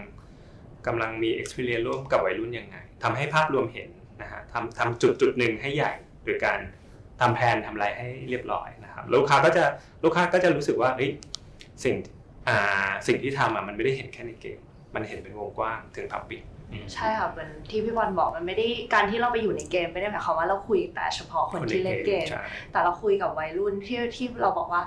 [0.88, 3.90] กำลังมี experience ร่วมกับวัยรุ่นยังไงทำให้ภาพรวมเห็น
[4.22, 5.92] นะฮะทำทำจุดจุดหนึ่งให้ใหญ่
[6.26, 6.60] โดยการ
[7.20, 9.64] ทำแผนทำอะไรให้เรียบร้อยนะครับลูกค้าก็จะ
[10.04, 11.12] ลูกค้าก็จะรู้สึกว่าเฮ้ย
[11.84, 11.96] สิ่ง
[12.48, 14.60] อ่าสิ่งที่ทำอะมันไม่ได้เห็นแค่ในเกม
[14.96, 16.42] มันเห็นเป็นวงกว้างถึงพับปิก
[16.94, 24.82] ใช่ค่ะเป็นที่พี่บอลบอกมันไม่ได้การที่เราไปอยู่ในเกมไม่ได้หมายความว่าเราคุยแต่เฉพาะคนที่เล่นเกมใช่แต่เราคุยกับวัยรุ่นที่ที่เราบอกว่า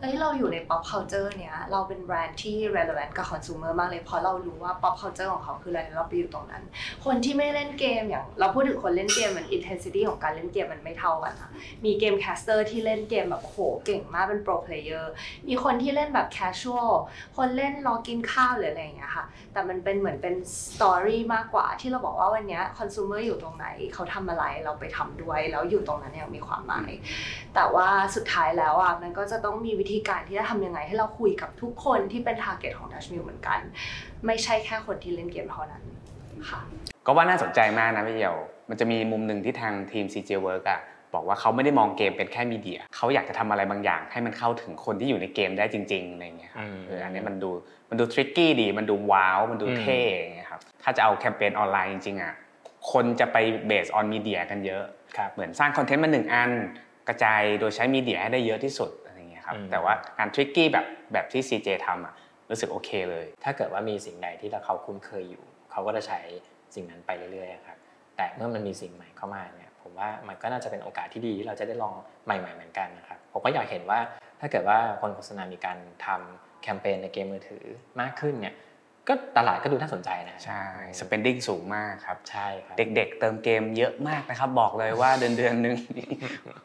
[0.00, 6.62] เฮ้ยเราอยู่ใน pop culture เนี้ยเราเป็นแบรนด์ที่ relevant กับ consumer มากเลยเพราะเรารู้ว่า pop culture ของเขาคืออะไรแล้วเราไปอยู่ตรงนั้น
[7.04, 11.50] คนที่ไม่เล่นเกมอย่าง เราพูดถึงคนเล่นเกมมัน intensity ของการเล่นเกมมันไม่เท่ากันค่ะ
[11.84, 15.04] มีเกม caster ที่เล่นเกมแบบโหเก่งมากเป็น pro player
[15.48, 16.92] มีคนที่เล่นแบบ casual
[17.36, 20.34] คนเล่นรอกินข้าวหรืออะไรอย่างเงี้ยค่ะแต่มันเป็นเหมือนเป็น
[20.72, 26.90] story มากกว่าที่เราบอกว่าวันเนี้ย consumer อยู่ตรงไหนเขาทำอะไรเราไปทำด้วยแล้วอยู่ตรงนั้นอย่างมีความหมาย
[27.54, 33.58] แต่ว่าสุดท้ายแล้วอะมันก็จะต้องมีวิธีการที่จะทำยังไงให้เราคุยกับทุกคนที่เป็น target ของ Dash Mill เหมือนกัน
[34.26, 35.82] ไม่ใช่แค่คนที่เล่นเกมเท่านั้น
[36.50, 36.60] ค่ะ
[37.06, 38.36] ก็ว่าน่าสนใจมากนะพี่เอียว
[38.68, 40.80] มันจะมีมุมหนึ่งที่ทางทีม CJ Work อะ
[41.14, 47.50] บอกว่าเขาไม่ได้มองเกมเป็นแค่ media เขาอยากจะทำอะไรบางอย่าง ให้มันเข้าถึงคนที่อยู่ในเกมได้จริงๆอะไรเงี้ยครับอืมเอออันนี้มันดู
[47.90, 52.34] มันดู tricky ดี มันดูว้าว มันดูเท่อย่างเงี้ยครับ ถ้าจะเอาแคมเปญออนไลน์จริงๆอะ
[52.92, 54.84] คนจะไป based on media กันเยอะ
[55.16, 56.50] ครับเหมือนสร้างคอนเทนต์มาหนึ่งอัน
[57.08, 58.90] กระจายโดยใช้ media ให้ได้เยอะที่สุด
[59.46, 62.14] อะไรเงี้ยครับอืมแต่ว่าการทริกกี้แบบแบบที่ CJ ทำอะ
[62.50, 66.20] รู้สึกโอเคเลย ถ้าเกิดว่ามีสิ่งใดที่เขาคุ้นเคยอยู่ เขาก็จะใช้
[66.74, 67.78] สิ่งนั้นไปเรื่อยๆครับ
[68.16, 73.98] แต่เมื่อมันมีสิ่งใหม่เข้ามาเนี่ยผมว่ามันก็น่าจะเป็นโอกาสที่ดีที่เราจะได้ลองใหม่ๆเหมือนกันนะครับผมก็อยากเห็นว่า
[74.40, 77.64] ถ้าเกิดว่าคนโฆษณามีการทำแคมเปญในเกมมือถือ
[78.00, 78.56] มากขึ้นเนี่ย
[79.08, 80.62] ก็ตลาดก็ดูน่าสนใจนะใช่
[81.00, 85.76] spending สูงมากครับใช่ครับเด็ก ๆ เติมเกมเยอะมากนะครับ บอกเลยว่าเดือนเดือนๆหนึ่ง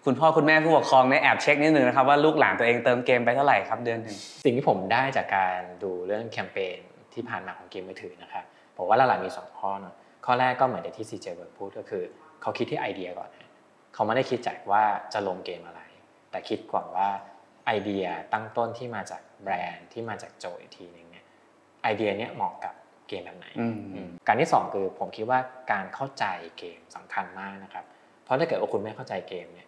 [0.05, 6.77] คุณพ่อคุณแม่ผู้ปกครองเนี่ยแอบเช็คนิดนึงนะครับว่าลูกหลานตัวเองเติมเกมไปเท่าไหร่ครับเดือนหนึ่งสิ่งที่ผมได้จากการดูเรื่องแคมเปญ
[7.13, 8.43] ที่ผ่านมาของเกมมือถือนะครับ
[8.77, 9.95] ผมว่าหลักๆมีสองข้อเนอะ
[10.25, 12.03] ข้อแรกก็เหมือนที่ CJ เวิร์พูดก็คือ
[12.41, 13.50] เขาคิดที่ไอเดียก่อนนะ
[13.93, 14.83] เขาไม่ได้คิดจากว่า
[15.13, 15.81] จะลงเกมอะไร
[16.31, 17.10] แต่คิดก่อนว่า
[17.65, 21.00] ไอเดียตั้งต้นที่มาจากแบรนด์ที่มาจากโจทย์อีกทีหนึงเนี่ย
[21.84, 22.74] ไอเดียเนี้ยเหมาะกับ
[23.08, 25.40] เกมแบบไหนอืมอืมการที่สองคือผมคิดว่า
[25.72, 26.26] การเข้าใจ
[26.58, 27.86] เกมสำคัญมากนะครับ
[28.24, 29.68] เพราะถ้าเกิดว่าคุณไม่เข้าใจเกมเนี่ย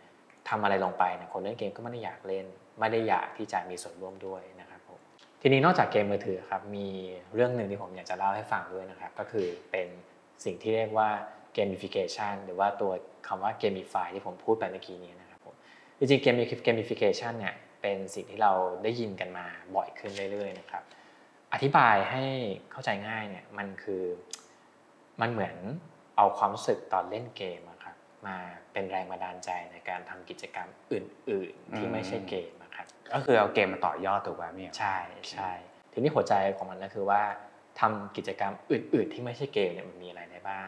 [0.50, 2.46] ทำอะไรลงไปเนี่ยคนเล่นเกมก็ไม่ได้อยากเล่น
[2.80, 5.00] ไม่ได้อยากที่จะมีส่วนร่วมด้วยนะครับผม
[5.42, 6.88] ทีนี้นอกจากเกมมือถือครับมี
[7.34, 9.88] เรื่องหนึ่งที่ผมอยากจะเล่าให้ฟังด้วยนะครับ ก็คือเป็น
[10.46, 11.10] สิ่งที่เรียกว่า
[11.58, 12.92] gamification หรือว่าตัว
[13.28, 15.56] คำว่า gamify ที่ผมพูดไปเมื่อกี้นี้นะครับผม
[15.98, 18.54] จริงๆ gami- gamification เนี่ยเป็นสิ่งที่เรา
[18.84, 20.84] ได้ยินกันมาบ่อยขึ้นเรื่อยๆนะครับ
[21.54, 22.24] อธิบายให้
[22.72, 24.04] เข้าใจง่ายเนี่ยมันคือ
[25.22, 25.56] มันเหมือน
[26.18, 27.96] เอาความรู้สึกตอนเล่นเกมอะครับ
[28.28, 28.38] มา
[28.74, 34.98] เป็นแรงบันดาลใจในการทำกิจกรรมอื่น ๆ ที่ไม่ใช่เกมอะครับก็คือเอาเกมมาต่อยอดถูกป่ะพี่ใช่
[35.32, 35.52] ใช่
[35.94, 37.22] ทีนี้หัวใจของมันก็คือว่า
[37.80, 40.68] ทำกิจกรรมอื่น ๆ ที่ไม่ใช่เกมเนี่ยมันมีอะไรได้บ้าง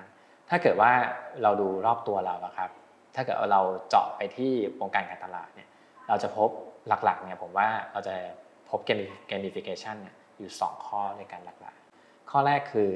[0.50, 0.92] ถ้าเกิดว่า
[1.44, 2.70] เราดูรอบตัวเราอะครับ
[3.16, 5.70] ถ้าเกิดเราเจาะไปที่วงการการตลาดเนี่ย
[6.08, 6.50] เราจะพบ
[6.88, 8.16] หลักๆเนี่ยผมว่าเราจะ
[8.70, 8.80] พบ
[9.32, 12.92] gamification เนี่ย อยู่ 2 ข้อในการหลักๆ ข้อแรกคือ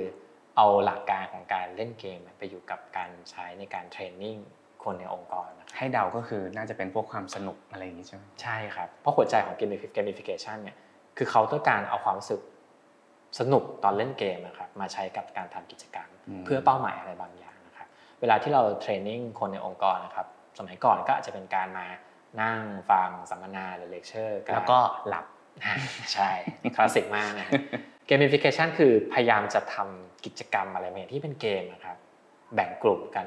[0.57, 4.37] เอาหลักการของการเล่นเกมไปอยู่กับการใช้ในการเทรนนิ่ง
[4.83, 10.77] คนในองค์กรนะครับให้เดาก็คือน่าจะเป็นพวกความสนุกอะไรอย่างนี้ใช่ไหมใช่ครับ เพราะหัวใจของ gamifi- gamification เนี่ย
[11.17, 12.41] คือเขาต้องการเอาความรู้สึก
[13.39, 16.09] สนุกตอนเล่นเกมนะครับมาใช้กับการทำกิจกรรม
[16.45, 17.87] เพื่อเป้าหมายอะไรบางอย่างนะครับ
[18.21, 20.27] เวลาที่เรา training คนในองค์กรนะครับ
[20.59, 21.87] สมัยก่อนก็อาจจะเป็นการมา
[22.41, 25.38] นั่งฟังสัมมนาหรือเลคเชอร์แล้วก็หลับอ่า
[26.13, 26.29] ใช่
[26.75, 27.47] คลาสสิกมากนะ
[28.09, 31.97] gamification คือพยายามจะทำกิจกรรมอะไรบางอย่างที่เป็นเกมนะครับ
[32.55, 33.25] แบ่งกลุ่มกัน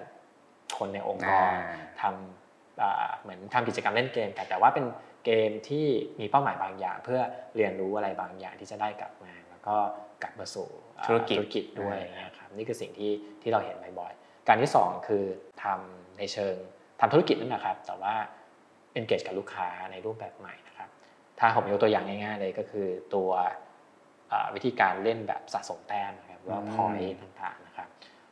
[0.79, 4.85] คนในองค์กรอ่าทำอ่าเหมือนทำกิจกรรมเล่นเกมกันแต่ว่าเป็น
[5.25, 5.87] เกมที่
[6.21, 7.21] มีเป้าหมายบางอย่าง เพื่อ
[7.57, 9.77] เรียนรู้อะไรบางอย่างที่จะได้กลับมา แล้วก็
[10.23, 10.69] กลับมาสู่
[10.99, 15.25] อ่าธุรกิจธุรกิจด้วยอ่านะครับนี่คือสิ่งที่ที่เราเห็นบ่อยๆการที่สองคือ
[15.65, 16.55] ทำในเชิง
[17.01, 18.15] ทำธุรกิจนั่นแหละครับ แต่ว่า
[18.99, 20.72] engage กับลูกค้าในรูปแบบใหม่นะครับ
[21.39, 23.31] ถ้าผมยกตัวอย่างง่ายๆเลยก็คือตัว
[24.33, 27.89] อ่าวิธีการเล่นแบบสะสมแต้มนะครับว่าอืม point ต่างๆนะครับ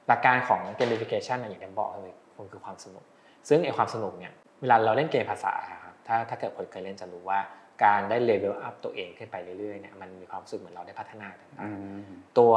[0.09, 3.05] หลักการของ gamification เนี่ยอย่างที่ผมบอกเลยมันคือความสนุก
[3.49, 7.39] ซึ่งไอความสนุกเนี่ยเวลาเราเล่นเกมภาษาครับถ้าถ้าเกิดคนเคยเล่นจะรู้ว่า
[7.85, 12.55] การได้ level up ตัวเองขึ้นไปเรื่อยๆเนี่ยมันมีความรู้สึกเหมือนเราได้พัฒนาต่างอืมๆตัว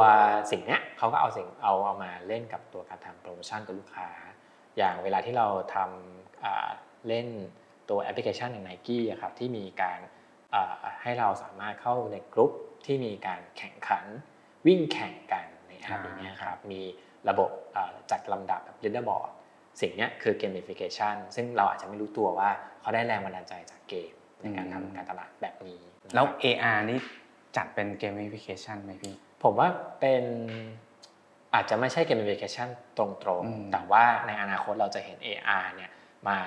[0.50, 4.08] สิ่งเนี้ยเขาก็เอาสิ่งเอาเอามาเล่นกับตัวการทำโปรโมชั่นกับลูกค้า
[4.76, 6.68] อย่างเวลาที่เราทำอ่า
[7.08, 7.26] เล่น
[7.90, 10.13] ตัวแอปพลิเคชันอย่าง Nike อะครับที่มีการอ่า
[11.02, 12.52] ให้เราสามารถเข้าในกลุ่ม
[12.86, 14.04] ที่มีการแข่งขัน
[14.66, 16.80] วิ่งแข่งกันในแอปอ่าอย่างเงี้ยครับมี
[17.28, 19.30] ระบบอ่าจัดลำดับแบบ leaderboard
[19.80, 24.12] สิ่งเนี้ยคือ gamification ซึ่งเราอาจจะไม่รู้ตัวว่าเขาได้แรงบันดาลใจจากเกม
[24.42, 26.98] ในการทำการตลาดแบบนี้นะครับแล้ว AR นี่
[27.56, 29.68] จัดเป็น gamification ไหมพี่ ผมว่า
[30.00, 30.24] เป็น
[31.54, 33.10] อาจจะไม่ใช่ gamification ตรง
[33.46, 35.90] อืมๆแต่ว่าในอนาคตเราจะเห็น AR เนี่ย
[36.28, 36.38] มา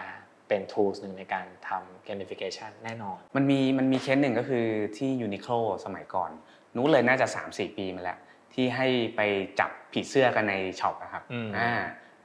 [0.48, 4.66] เป็น tools หนึ่งในการทำ gamification แน่นอน มันมีมันมีเคสหนึ่งก็คือ
[4.98, 6.32] ที่ยูนิโคลสมัยก่อน
[6.76, 8.18] นู้นเลยน่าจะ 3-4 ปีมาแล้ว
[8.54, 9.22] ที่ให้ไป
[9.60, 11.72] จับผีเสื้อกันในช็อปนะครับอืมอ่า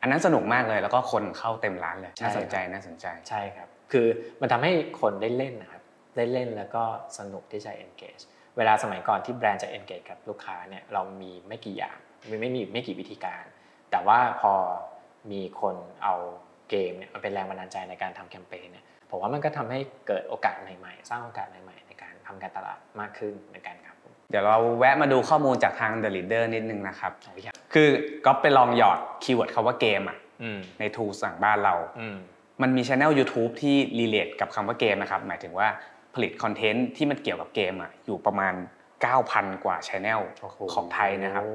[0.00, 4.06] อันนั้นสนุกมากเลยแล้วก็คนเข้าเต็มร้านเลยใช่น่าสนใจครับน่าสนใจใช่ครับ คือ
[4.40, 5.82] มันทำให้คนได้เล่นนะครับ
[6.16, 6.84] ได้เล่นแล้วก็
[7.18, 8.22] สนุกที่จะ engage
[8.56, 13.44] เวลาสมัยก่อนที่แบรนด์จะ engage กับลูกค้าเนี่ยเรามีไม่กี่อย่างไม่ไม่มีไม่กี่วิธีการ
[13.90, 14.52] แต่ว่าพอ
[15.32, 16.14] มีคนเอา
[16.72, 27.88] เกมเนี่ยมาเป็นแรงบันดาลใจในการทำแคมเปญเนี่ยผมว่ามันก็ทำให้เกิดโอกาสใหม่ๆ สร้างโอกาสใหม่ๆ ในการทำการตลาดมากขึ้นเหมือนกันครับผมเดี๋ยวเราแวะมาดูข้อมูลจากทาง The Leader นิดนึงนะครับเอาอย่างคือ
[28.26, 32.16] ก็ไปลองหยอด keyword คำว่าเกมอะอืมใน tools สั่งบ้านเราอืม
[32.62, 35.68] มันมีช channel YouTube ที่ relate กับคำว่าเกมนะครับ หมายถึงว่า
[36.14, 38.54] ผลิตคอนเทนต์ที่มันเกี่ยวกับเกมอะอยู่ประมาณ
[39.08, 41.52] 9,000 กว่า channel โหของไทยนะครับโอ้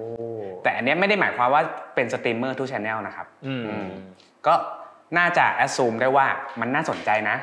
[0.64, 1.62] แต่อันเนี้ยไม่ได้หมายความว่า
[1.96, 3.88] เป็นสตรีมเมอร์ทุก channel นะครับอืมอืม
[4.48, 4.54] ก็
[5.18, 6.28] น่าจะ assume ได้ว่า
[6.60, 7.38] มันน่าสนใจนะ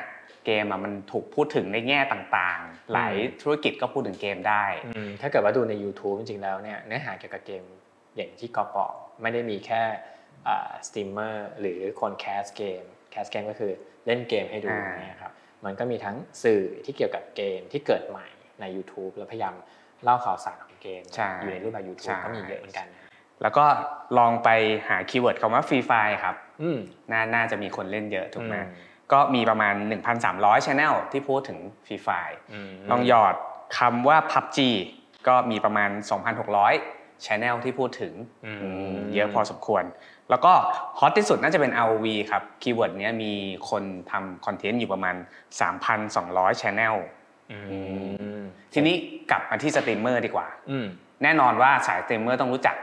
[0.47, 7.63] เกมอะมันถูกพูดถึงในแง่ต่างๆ หลายธุรกิจก็พูดถึงเกมได้อืมถ้าเกิดว่าดูใน YouTube จริงๆแล้วเนี่ยเนื้อหาเกี่ยวกับเกม
[8.17, 9.83] อย่างที่กอล์ฟบอกไม่ได้มีแค่
[10.87, 13.73] สตรีมเมอร์หรือคนแคสเกมแคสเกมก็คือ
[14.07, 15.33] เล่นเกมให้ดูอ่านะครับ
[15.65, 18.27] มันก็มีทั้งสื่อที่เกี่ยวกับเกมที่เกิดใหม่
[18.61, 19.55] ใน YouTube แล้วพยายาม
[20.05, 23.04] เล่าข่าวสารของเกมใช่อยู่ในรูปแบบ YouTube ใช่ก็มีเยอะเหมือนกันนะ
[23.45, 23.65] แล้วก็
[24.19, 24.49] ลองไป
[24.89, 25.93] หา keyword คำว่า Free Fire
[26.25, 26.79] ครับอืม
[27.11, 29.75] น่าน่าจะมีคนเล่นเยอะถูกไหมอืมก็มีประมาณ
[30.21, 32.09] 1,300 channel ที่พูดถึง Free Fire อื
[32.67, 33.35] มลองหยอด
[33.79, 34.59] คำว่า PUBG
[35.27, 35.91] ก็มีประมาณ
[36.59, 38.13] 2,600 channel ที่พูดถึง
[38.45, 39.85] อืมอืมเยอะพอสมควร
[40.31, 40.53] แล้วก็
[40.99, 43.33] ฮอตที่สุดน่าจะเป็น ROV ครับ keyword เนี้ยมี
[43.71, 45.17] คนทำคอนเทนต์อยู่ประมาณ
[45.89, 46.95] 3,200 channel
[47.53, 47.57] อื
[48.39, 48.43] ม
[48.75, 48.95] ทีนี้
[49.31, 50.87] กลับมาที่สตรีมเมอร์ดีกว่าอืม
[51.23, 52.77] แน่นอนว่าสายสตรีมเมอร์ต้องรู้จัก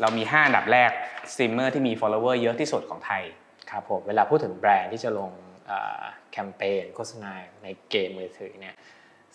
[0.00, 0.90] เรามี 5 อันดับแรก
[1.32, 3.22] สตรีมเมอร์ที่มี follower เยอะที่สุดของไทย
[3.70, 5.30] ครับผมเวลาพูดถึงแบรนด์ที่จะลง
[5.66, 7.32] เอ่อแคมเปญโฆษณา
[7.62, 8.74] ในเกมมือถือเนี่ย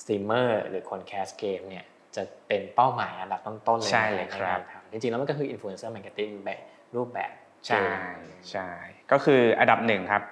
[0.01, 6.59] สตรีมเมอร์หรือคนแคสเกมเนี่ยจะเป็นเป้าหมายอันดับต้นๆเลยใช่เลยครับในการทำจริงๆแล้วมันก็คือ influencer marketing แบบ
[6.95, 7.31] รูปแบบ
[7.67, 7.81] ใช่
[8.51, 8.67] ใช่
[9.11, 10.23] ก็คืออันดับหนึ่งครับ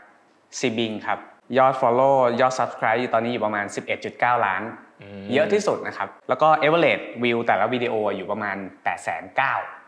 [0.60, 1.20] Zbing ครับ
[1.58, 3.66] ยอด Follow ยอด Subscribe อยู่ตอนนี้อยู่ประมาณ
[4.06, 4.64] 11.9 ล้านอื
[5.22, 9.81] มเยอะที่สุดนะครับ แล้วก็ Average View แต่ละวิดีโออยู่ประมาณ 8 9 0 0 0อ่าโอเค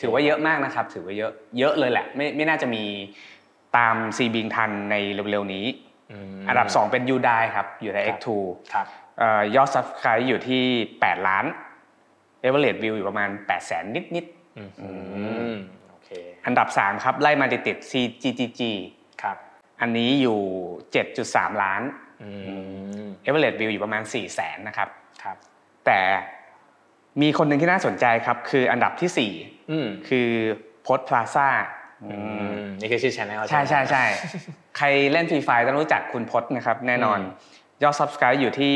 [0.00, 2.84] ถือว่าเยอะมากนะครับ ถือว่าเยอะเยอะเลยแหละ ไม่ไม่น่าจะมี
[3.76, 4.94] ตามซีบิงทันใน
[5.30, 5.66] เร็วๆนี้
[6.34, 8.28] มอันดับ 2 เป็น u d i ครับ u d i X2
[8.72, 8.86] ครับ
[9.18, 10.62] เอ่อยอด Subscribe อยู่ที่
[10.98, 11.44] 8 ล้าน
[12.44, 14.24] Average View อยู่ประมาณ8 0 0 0 0นิด
[14.58, 14.88] อืมอื
[15.52, 15.56] ม
[15.90, 18.60] โอเคๆอันดับ 3 ครับไล่มาติดๆ CGGG
[19.22, 19.36] ครับ
[19.80, 20.40] อันนี้อยู่
[21.00, 21.82] 7.3 ล้าน
[22.22, 22.30] อื
[23.04, 24.88] ม Average View อยู่ประมาณ4 0 0 0 0 0นะครับ
[25.22, 25.36] ครับ
[25.86, 26.00] แต่
[27.22, 29.10] มีคนหนึ่งที่น่าสนใจครับ คืออันดับที่
[29.70, 30.28] อืม4คือ
[30.86, 31.48] พ s t พลาซ่า
[32.04, 32.14] อื
[32.56, 34.04] มนี่คือชื่อช anel ใช่ใช่ใช่
[34.76, 37.18] ใครเล่นฟรีไฟต้องรู้จักคุณพจน์นะครับ แน่นอน
[37.82, 38.72] ยอด Subscribe อยู่ที่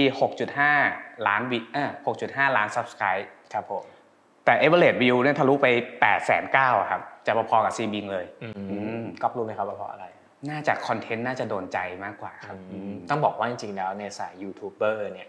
[0.63, 1.91] 6.5 ล้านวิเออ
[2.23, 3.85] 6.5 ล้าน Subscribe ครับผม
[4.45, 5.67] แต่ Average View เนี่ยทะลุไป
[6.01, 8.49] 8 9 0 0 0ครับ จะพอๆกับ c b i n เลยอื
[8.99, 10.05] มมก๊อฟรู้ไหมครับว่าเพราะอะไร
[10.51, 15.29] น่าจะคอนเทนต์น่าจะโดนใจมากกว่าครับอืมต้องบอกว่าจริงๆแล้วในสายยูทูบเบอร์เนี่ย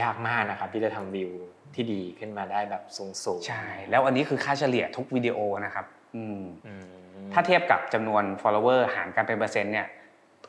[0.00, 1.30] ยากมากนะครับที่จะทำวิว
[1.76, 6.84] ที่ดีขึ้นมาได้แบบสูงๆใช่ แล้วอันนี้คือค่าเฉลี่ยทุกวิดีโอนะครับอืมอืม
[7.32, 9.86] ถ้าเทียบกับจำนวน follower หารกันเป็นเปอร์เซ็นต์เนี่ย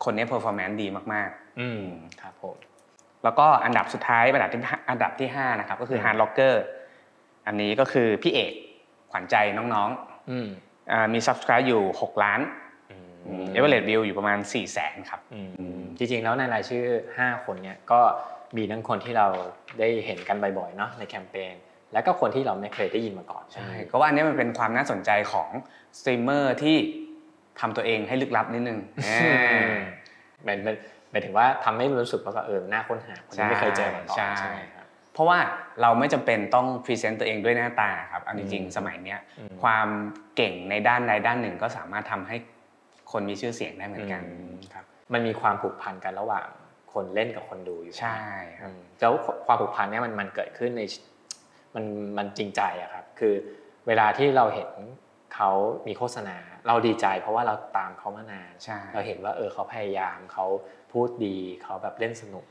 [0.04, 1.86] คนนี้ performance ดีมากอืม
[2.22, 6.56] ครับผมๆแล้วก็อันดับสุดท้ายอันดับที่อันดับที่5นะครับก็คือ hard locker
[7.48, 8.54] อันนี้ก็คือพี่เอก
[9.12, 9.90] ขวัญใจน้อง
[10.30, 12.42] อืมๆอ่ามี subscribe อยู่ 6 ล้าน
[12.92, 12.96] อื
[13.44, 16.86] ม average view อยู่ประมาณ4 0 0แสนครับอืมจริงๆแล้วในรายชื่อ
[17.18, 18.02] 5 คนเนี่ยก็
[18.58, 19.28] มีทั้งคนที่เรา
[19.80, 21.54] ได้เห็นกันบ่อยๆเนาะในแคมเปญ
[21.94, 25.50] แล้วก็คนที่เราไม่เคยได้ยินมาก่อนใช่ไหมใช่ก็ว่าอันนี้มันเป็นความน่าสนใจของ
[26.00, 26.76] สตรีมเมอร์ที่
[27.60, 29.16] ทำตัวเองให้ลึกลับนิดนึงอื
[29.70, 29.72] ม
[30.44, 30.76] หมายหมาย
[31.12, 35.40] หมายถึงว่าทำให้รู้สึกว่าเออน่าค้นหาคนที่ไม่เคยเจอมาก่อนใช่ใช่ไหมครับเพราะว่า
[35.82, 39.88] เราไม่จำเป็นต้อง present ตัวเองด้วยหน้าตาครับเอาจริงอืมๆสมัยเนี้ยอืมความ
[40.36, 42.36] เก่งในด้านใดด้านหนึ่งก็สามารถทำให้
[43.12, 44.22] คนมีชื่อเสียงได้เหมือนกัน
[44.74, 46.48] ครับมันมีความผูกพันกันระหว่าง
[46.96, 48.20] คนเล่นกับคนดูอยู่ใช่
[48.60, 49.14] คอืรับมแล้ว
[49.46, 50.82] ความผูกพันเนี่ยมันมันเกิดขึ้นใน
[51.76, 51.86] มัน
[52.18, 53.34] มันจริงใจอะครับ คือ
[53.88, 54.70] เวลาที่เราเห็น
[55.36, 55.52] เขา
[55.88, 60.46] มีโฆษณา เราดีใจเพราะว่าเราตามเขามานานใช่เราเห็นว่าเออเขาพยายามเขา
[60.94, 62.46] พูดดีเขาแบบเล่นสนุก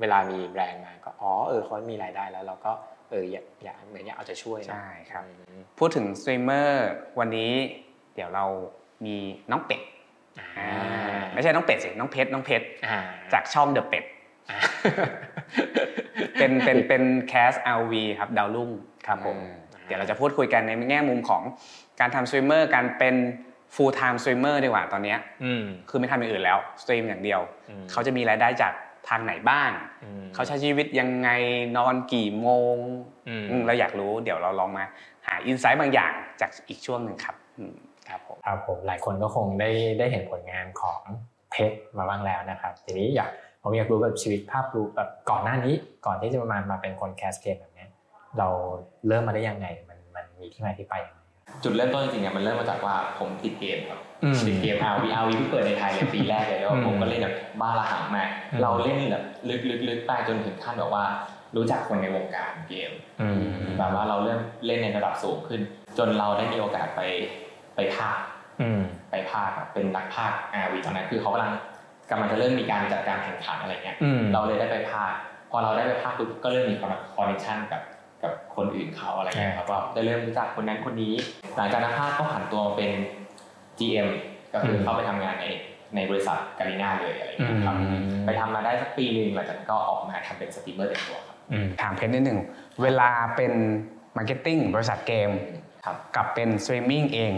[0.00, 2.72] เวลามีแบรนด์มาก็อ๋อเออเขามีรายได้แล้วเราก็
[3.10, 7.52] เอออยากอยากเหมือนอยากเอาใจช่วยนะใช่ครับอืมพูดถึงสตรีมเมอร์วันนี้
[8.14, 8.44] เดี๋ยวเรา
[9.06, 9.16] มี
[9.50, 9.97] น้องเป็ดอ่าอ่า
[11.34, 12.98] ไม่ใช่น้องเป็ดสิน้องเพชรน้องเพชรอ่า
[13.32, 14.04] จากช่องเดอะเป็ด
[14.50, 14.58] อ่า
[16.38, 18.70] เป็นเป็นเป็นแคส LV ครับดาวรุ่ง
[19.06, 19.36] ครับผม
[19.74, 21.42] อ่าเดี๋ยวเราจะพูดคุยกันในแง่มุมของ
[22.00, 23.14] การทำสตรีมเมอร์การเป็น
[23.74, 28.72] full time streamer ดีกว่าตอนเนี้ยอืมคือไม่ทำอย่างอื่นแล้วสตรีมอย่างเดียวอืมเขาจะมีรายได้จาก
[29.08, 29.70] ทางไหนบ้าง
[30.04, 31.30] อืมเขาใช้ชีวิตยังไง
[31.76, 32.76] นอนกี่โมง
[33.28, 34.84] อืมอืมเราอยากรู้ เดี๋ยวเราลองมา
[35.26, 37.74] หาอินไซต์บางอย่างจากอีกช่วงหนึ่งครับอืม
[38.48, 41.00] ครับผมครับผมหลายคนก็คงได้ได้เห็นผลงานของ
[41.50, 43.30] เพชรมาบ้างแล้วนะครับ ทีนี้อยาก
[43.62, 45.74] ผมอยากรู้แบบชีวิตภาพรู้แบบก่อนหน้านี้
[46.06, 47.90] ก่อนที่จะมามาเป็นคนแคสเกมแบบเนี้ย
[48.38, 48.48] เรา
[49.08, 51.20] เริ่มมาได้ยังไงมันมันมีที่มาที่ไปยังไง
[51.62, 59.24] จุดเริ่มต้นจริงๆอะมันเริ่มมาจากว่าผมติดเกมครับอืมติดเกม RV RV เพิ่งเปิดในไทยเลยปีแรกเลยแล้วอืมผมก็เล่นแบบบ้าระหังมากอืมเราเล่นแบบ
[59.90, 61.04] ลึกๆๆไปจนถึงขั้นแบบว่า
[61.56, 63.42] รู้จักคนในวงการเกมอืม
[63.78, 65.60] แบบว่าเราเริ่มเล่นในระดับสูงขึ้น
[65.98, 67.00] จนเราได้มีโอกาสไป
[67.76, 68.37] ไปภาคอืม
[69.10, 71.52] ไปภาคอะเป็นนักภาค RV ตอนนั้นคือเขากำลัง
[72.10, 75.12] กำลังจะเริ่มมีการจัดการแข่งขันอะไรเงี้ยอืมเราเลยได้ไปภาค
[75.50, 76.82] พอเราได้ไปภาคปุ๊บก็เริ่มมีค
[77.20, 77.82] อนเนคชั่นกับ
[78.22, 81.14] กับคนอื่นเขาอะไรอย่างเงี้ยครับว่าได้เริ่มรู้จักคนนั้นคนนี้
[81.56, 82.90] หลังจากนั้นภาคก็ผันตัวมาเป็น
[83.78, 84.08] GM
[84.52, 85.46] ก็คือเข้าไปทำงานใน
[85.96, 92.38] ในบริษัทการีนาเลยอะไรอย่างเงี้ยครับอืมไปทำมาได้สักปีหนึ่งหลังจากนั้นก็ออกมาทำเป็นสตรีมเมอร์เต็มตัวครับอืมถามเพชรนิดหนึ่ง
[92.82, 93.52] เวลาเป็น
[94.16, 95.30] marketing บริษัทเกม
[95.84, 97.32] ครับกับเป็นสตรีมมิ่งเอง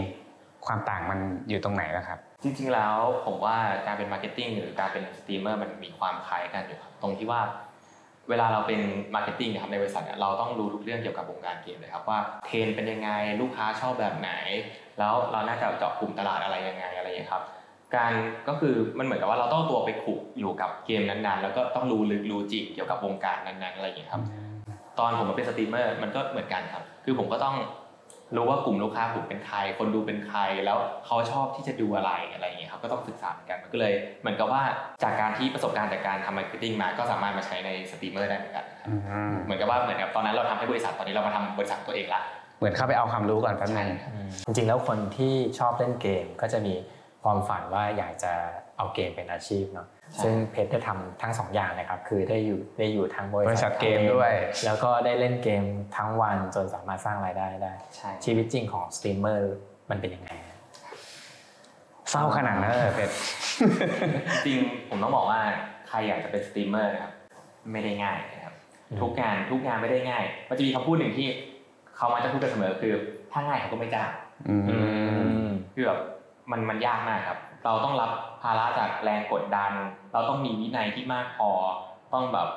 [0.65, 1.19] ความต่างมัน
[1.49, 2.95] อยู่ตรงไหนล่ะครับ จริงๆแล้ว
[3.25, 7.41] ผมว่าการเป็น marketing หรือการเป็นสตรีมเมอร์มันมีความคล้ายกันอยู่ครับตรงที่ว่า
[8.29, 8.81] เวลาเราเป็น
[9.15, 13.09] marketing นะครับในบริษัทเนี่ยเราต้องรู้ทุกเรื่องเกี่ยวกับวงการเกมเลยครับว่าเทรนด์เป็นยังไง
[13.41, 14.31] ลูกค้าชอบแบบไหน
[14.99, 17.43] แล้วเราน่าจะเจาะกลุ่มตลาดอะไรยังไงอะไรอย่างเงี้ยครับ
[17.95, 18.11] การ
[18.47, 24.21] ก็คือมันเหมือนกับว่าเราต้องเอาตัวไปขลุกอยู่กับเกมนั้นๆ แล้วก็ต้องรู้ลึกรู้จริงเกี่ยวกับวงการนั้นๆอะไรอย่างเงี้ยครับ
[24.99, 27.55] ตอนผมมาเป็นสตรีมเมอร์มันก็เหมือนกันครับ คือผมก็ต้อง
[28.35, 34.61] รู้ว่ากลุ่มลูกค้าผมเป็นใคร คนดูเป็นใคร แล้วเขาชอบที่จะดูอะไรอะไรอย่างเงี้ยครับ ก็ต้องศึกษาเหมือนกัน มันก็เลยเหมือนกับว่า
[35.03, 38.89] จากการที่ประสบการณ์จากการทำ marketing มา ก็สามารถมาใช้ในสตรีมเมอร์ได้เหมือนกันครับ
[39.45, 42.21] เหมือนกับว่าเหมือนกับตอนนั้นเราทำให้บริษัท ตอนนี้เรามาทำบริษัทตัวเองละ
[42.59, 43.89] เหมือนเข้าไปเอาความรู้ก่อนแป๊บนึง
[44.45, 46.73] จริงๆแล้วคนที่ชอบเล่นเกมก็จะมี
[47.23, 48.33] ความฝันว่าอยากจะ
[48.77, 54.33] เอาเกมเป็นอาชีพเนาะใช่ซึ่งเพชรได้ทำทั้งสองอย่างนะครับ คือได้อยู่ได้อยู่ทั้งบริษัทเกมด้วย
[54.65, 55.63] แล้วก็ได้เล่นเกม
[55.95, 59.53] ทั้งวันจนสามารถสร้างรายได้ได้ใช่ชีวิตจริงของสตรีมเมอร์
[59.89, 60.57] มันเป็นยังไงฮะ
[62.09, 63.15] เศร้าขนาดนั้นเลยเหรอเพชร
[64.45, 65.39] จริงๆผมต้องบอกว่า
[65.87, 67.11] ใครอยากจะเป็นสตรีมเมอร์นะครับ
[67.71, 68.53] ไม่ได้ง่ายนะครับ
[69.01, 71.27] ทุกงานทุกงานไม่ได้ง่าย มันจะมีคำพูดหนึ่งที่
[71.97, 72.93] เขามักจะพูดกันเสมอคือ
[73.31, 74.09] ถ้าง่ายเขาก็ไม่จ้าง
[74.49, 74.77] อืมอื
[75.47, 75.99] มคือแบบ
[76.51, 78.11] มันมันยากมากครับ เราต้องรับ
[78.41, 79.71] ภาระจากแรงกดดัน
[80.13, 81.49] เราต้องมีวินัยที่มากพอ
[82.13, 82.47] ต้องแบบ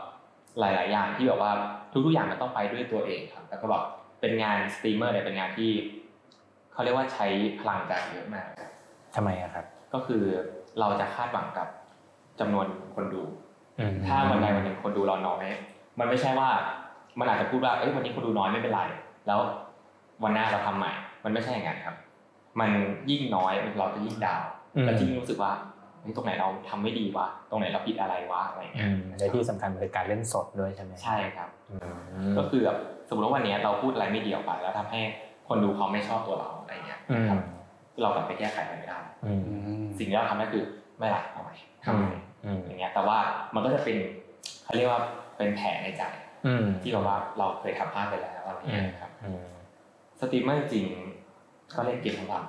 [0.60, 1.52] หลาย ๆ อย่างที่แบบว่า
[2.04, 3.82] ทุก ๆ อย่างมันต้องไปด้วยตัวเองครับ แล้วก็แบบ
[4.20, 5.70] เป็นงานสตรีมเมอร์เนี่ยเป็นงานที่
[6.72, 7.26] เขาเรียกว่าใช้
[7.60, 8.70] พลังใจเยอะมากครับ
[9.14, 10.22] ทำไมอะครับ ก็คือ
[10.80, 11.68] เราจะคาดหวังกับ
[12.40, 13.22] จำนวนคนดู
[13.78, 15.44] อืมถ้าวันใดวันหนึ่งคนดูเราน้อย
[15.98, 16.48] มันไม่ใช่ว่า
[17.18, 18.82] มันอาจจะพูดว่าเอ้ยวันนี้คนดูน้อยไม่เป็นไร
[19.26, 19.40] แล้ว
[20.22, 20.92] วันหน้าเราทำใหม่
[21.24, 21.96] มันไม่ใช่อย่างนั้นครับ
[22.60, 22.70] มัน
[23.10, 25.52] ยิ่งน้อยเราจะยิ่งดาวน์อืมแล้วยิ่งรู้สึกว่า
[26.00, 35.00] เฮ้ยตรงไหนเราทำไม่ดีวะตรงไหนเราผิดอะไรวะอะไรเงี้อืยมและที่สำคัญคือการเล่นสดด้วยใช่ไหมใช่ครับอืมก็คือแบบสมมติว่าวันนี้เราพูดอะไรไม่ดีออกไปแล้วทำให้
[35.48, 37.40] คนดูเขาไม่ชอบตัวเราอะไรเงี้ยอืมครับ
[38.02, 40.64] เรากลับไปแก้ไขมันไม่ได้อืมสิ่งที่เราทำได้คือ
[40.98, 42.12] ไม่ละเอาใหม่ทำใหม่
[42.44, 43.18] อืมอย่างเงี้ยแต่ว่า
[43.54, 43.96] มันก็จะเป็น
[44.64, 45.00] เขาเรียกว่า
[45.36, 46.02] เป็นแผลในใจ
[46.46, 49.46] อืมที่แบบว่าเราเคยทำพลาดไปแล้วอะไรเงี้ยครับอืม
[50.20, 50.86] สตรีมเมอร์จริง
[51.76, 52.42] ก็เล่นเกมทั้งวัน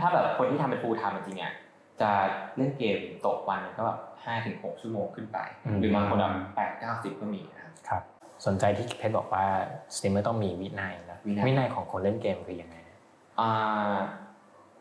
[0.00, 1.52] ถ้าแบบคนที่ทำเป็น full-time จริงๆอะ
[2.00, 2.10] จะ
[2.56, 5.38] เล่นเกมตกวันก็แบบห้าถึงหกชั่วโมงขึ้นไป
[5.80, 8.02] หรือบางคนแบบแปดเก้าสิบก็มีนะครับครับ
[8.46, 9.44] สนใจที่เพชรบอกว่า
[9.94, 12.76] สตรีมเมอร์ต้องมีวินัยนะวินัยวินัยของคนเล่นเกมคือยังไง
[13.40, 13.94] อ่า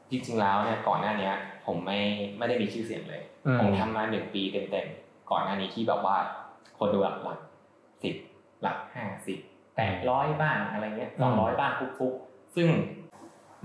[0.10, 1.34] จริงๆแล้วเนี่ยก่อนหน้าเนี้ย
[1.66, 2.00] ผมไม่
[2.38, 6.18] ไม่ได้มีชื่อเสียงเลยอืมผมทำมาหนึ่งปีเต็มๆก่อนหน้านี้ที่แบบว่า
[6.80, 7.40] คนดูหลักหลัก
[8.04, 8.16] สิบ
[8.62, 9.40] หลักห้าสิบ
[9.76, 12.68] แปดร้อยบ้างอะไรเงี้ยสองร้อยบ้างฟุกๆ ซึ่ง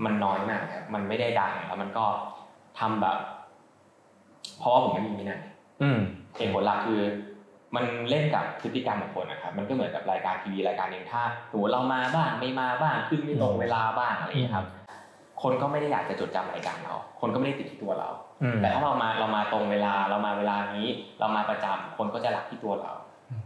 [0.03, 2.05] มันน้อยมากครับมันไม่ได้ดังแล้วมันก็
[2.79, 3.17] ทำแบบ
[4.59, 5.41] เพราะว่าผมไม่มีวินัย
[5.81, 5.99] อืม
[6.35, 7.01] เหตุผลหลักคือ
[7.75, 11.21] มันเล่นกับพฤติกรรมของคนนะครับ มันก็เหมือนกับรายการทีวีรายการหนึ่งถ้า
[11.51, 14.65] สมมติเรามาบ้างไม่มาบ้างขึ้นไม่ตรงเวลาบ้างอะไรอย่างเงี้ยครับ
[15.43, 18.09] คนก็ไม่ได้อยากจะจดจำรายการเรา คนก็ไม่ได้ติดที่ตัวเรา
[18.43, 20.87] อืมแต่ถ้าเรามาเรามาตรงเวลาเรามาเวลานี้
[21.19, 22.91] เรามาประจำคนก็จะรักที่ตัวเรา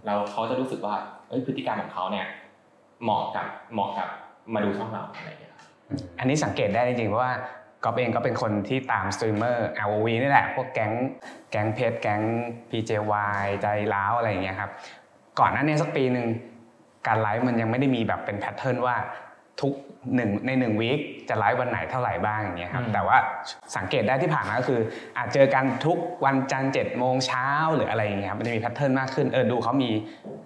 [0.06, 0.96] เราเขาจะรู้สึกว่า
[1.30, 2.26] เอ้ยพฤติกรรมของเขาเนี่ย
[3.04, 4.10] เหมาะกับเหมาะกับ
[4.54, 5.68] มาดูช่องเราอะไรอย่างเงี้ยครับ
[6.20, 7.34] อันนี้สังเกตได้จริงๆเพราะว่า
[7.84, 10.92] ก๊อฟเองก็เป็นคนที่ตามสตรีมเมอร์ LOV นี่แหละ พวกแก๊ง
[11.52, 12.22] แก๊งเพชรแก๊ง
[12.70, 14.72] PJY ใจร้าวอะไรอย่างเงี้ยครับ
[15.40, 16.28] ก่อนหน้านี้สักปีหนึ่ง
[17.08, 18.96] การไลฟ์มันยังไม่ได้มีแบบเป็น pattern ว่า
[19.62, 19.74] ทุก
[20.16, 21.00] หนึ่งในหนึ่ง week
[21.30, 23.18] จะไลฟ์วันไหนเท่าไหร่บ้างอย่างเงี้ยครับอืมแต่ว่า
[23.78, 24.82] สังเกตได้ที่ผ่านมาก็คือ
[25.18, 29.90] อาจเจอกันทุกวันจันทร์เจ็ดโมงเช้าหรืออะไรอย่างเงี้ยครับมันจะมี pattern มากขึ้นเออดูเขามี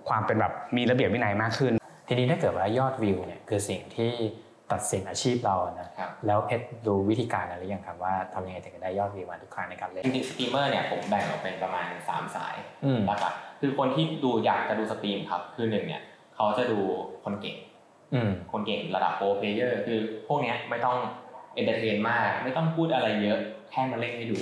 [0.09, 1.73] ความเป็นแบบมีระเบียบวินัยมากขึ้น
[2.07, 4.11] ทีนี้ถ้าเกิดว่ายอดวิวเนี่ยคือสิ่งที่
[4.71, 16.01] ตัดสินอาชีพเรานะครับแล้วเพชรดูวิธีการอะไรหรือยังครับว่าทำยังไงถึงจะได้ยอดวิวมาทุกครั้งในการเล่นจริงๆสตรีมเมอร์เนี่ยผมแบ่งออกเป็นประมาณสามสายอืมนะครับคือคนที่ดูอยากจะดู stream ครับคือหนึ่งเนี่ย
[16.35, 16.79] เขาจะดู
[17.23, 17.55] คนเก่ง
[18.13, 20.97] อืมคนเก่งระดับ pro player คือพวกเนี้ยไม่ต้อง
[21.55, 23.39] entertain มาก ไม่ต้องพูดอะไรเยอะ
[23.71, 24.37] แค่มาเล่นให้ดู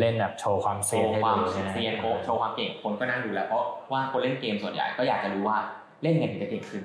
[0.00, 5.58] เล่นแบบโชว์ความโชเซียนว์ให้ความดูใช่ไหมเซียนโชว์ความเก่งคนก็นั่งดูแล้วเพราะว่าคนเล่นเกมส่วนใหญ่ก็อยากจะรู้ว่า
[6.02, 6.82] เล่นไงถึงจะเก่งขึ้น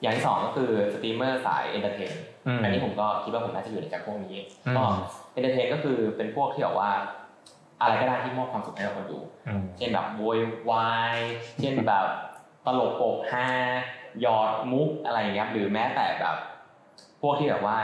[0.00, 2.12] อย่างที่สองก็คือสตรีมเมอร์สาย entertain
[2.46, 4.84] อืมอันนี้ผมก็คิดว่าผมน่าจะอยู่ในจากพวกนี้อืมก็
[5.32, 6.90] entertain ก็คือเป็นพวกที่แบบว่า
[7.80, 10.38] อะไรก็ได้ที่มอบความสุขให้กับคนดูอืมเช่นแบบโวย
[10.70, 11.18] วาย
[11.60, 12.06] เช่นแบบ
[12.66, 13.48] ตลกโปกฮา
[14.20, 16.36] หยอดมุกอะไรอย่างเงี้ยครับหรือแม้แต่แบบ
[17.22, 17.78] พวกที่แบบว่า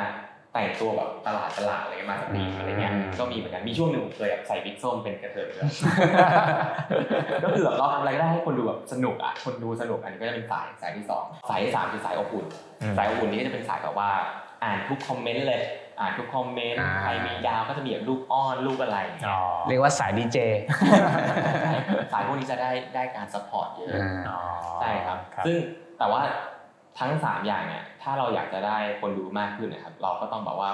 [0.52, 5.70] แต่งตัวแบบตลาดตลาดอะไรเงี้ยมาสตรีมอะไรเงี้ยอืมก็มีเหมือนกันมีช่วงหนึ่งผมเคยแบบใส่บิ๊กส้มเป็นกระเทยด้วย
[7.44, 12.46] ก็คือแบบเราทำอะไรก็ได้ให้คนดูแบบสนุกอะคนดูสนุกอันนี้ก็จะเป็นสายสายที่สองสายที่สามคือสายอบอุ่น
[12.82, 14.10] อืมสายอบอุ่นนี้ก็จะเป็นสายแบบว่า
[14.62, 15.62] อ่านทุกคอมเมนต์เลย
[16.00, 19.36] อ่านทุก comment อ่าใครมีดาวก็จะมีแบบลูกอ้อนลูกอะไรอย่างเงี้ย
[19.68, 20.38] เรียกว่าสายดีเจ
[22.12, 23.90] สายพวกนี้จะได้ได้การ support เยอะ
[24.28, 24.40] อ๋อ
[24.80, 25.56] ใช่ครับ ซึ่ง
[25.98, 26.22] แต่ว่า
[26.98, 30.70] ทั้งสามอย่างเนี่ยถ้าเราอยากจะได้คนดูมากขึ้นนะครับ เราก็ต้องแบบว่า